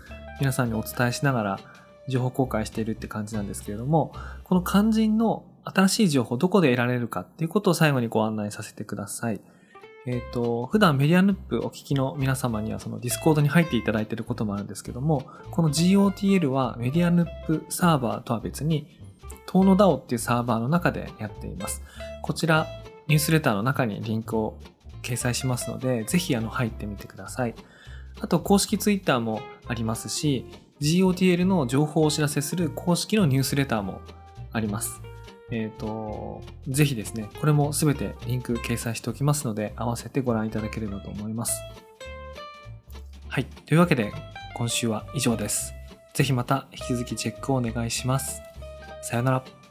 [0.40, 1.60] 皆さんにお伝えしながら
[2.08, 4.12] 情報公開しているって感じなんですけれども、
[4.44, 9.40] この肝心の新しい情報どこで得られるかっていうことを最後にご案内させてください。
[10.06, 18.98] えっ、と、普段メディアヌップお聞きの皆様にはその Discord に入っていただいていることもあるんですけども、この GOTL はメディアヌップサーバーとは別に、
[19.46, 21.82] 遠野 DAO っていうサーバーの中でやっています。
[22.22, 22.66] こちら、
[23.06, 24.58] ニュースレターの中にリンクを
[25.04, 27.54] 掲載しますので、ぜひあの入ってみてください。
[28.20, 30.46] あと、公式ツイッターもありますし、
[30.80, 34.00] GOTL の情報をお知らせする公式のニュースレターも
[34.52, 35.00] あります。
[35.50, 41.60] えっ、と、ぜひですね、これもすべてリンク掲載しておきますので、合わせてご覧いただければと思います。
[43.28, 43.44] はい。
[43.44, 44.12] というわけで、
[44.54, 45.74] 今週は以上です。
[46.14, 48.40] ぜひまた引き続きチェックをお願いします。
[49.02, 49.63] さよなら。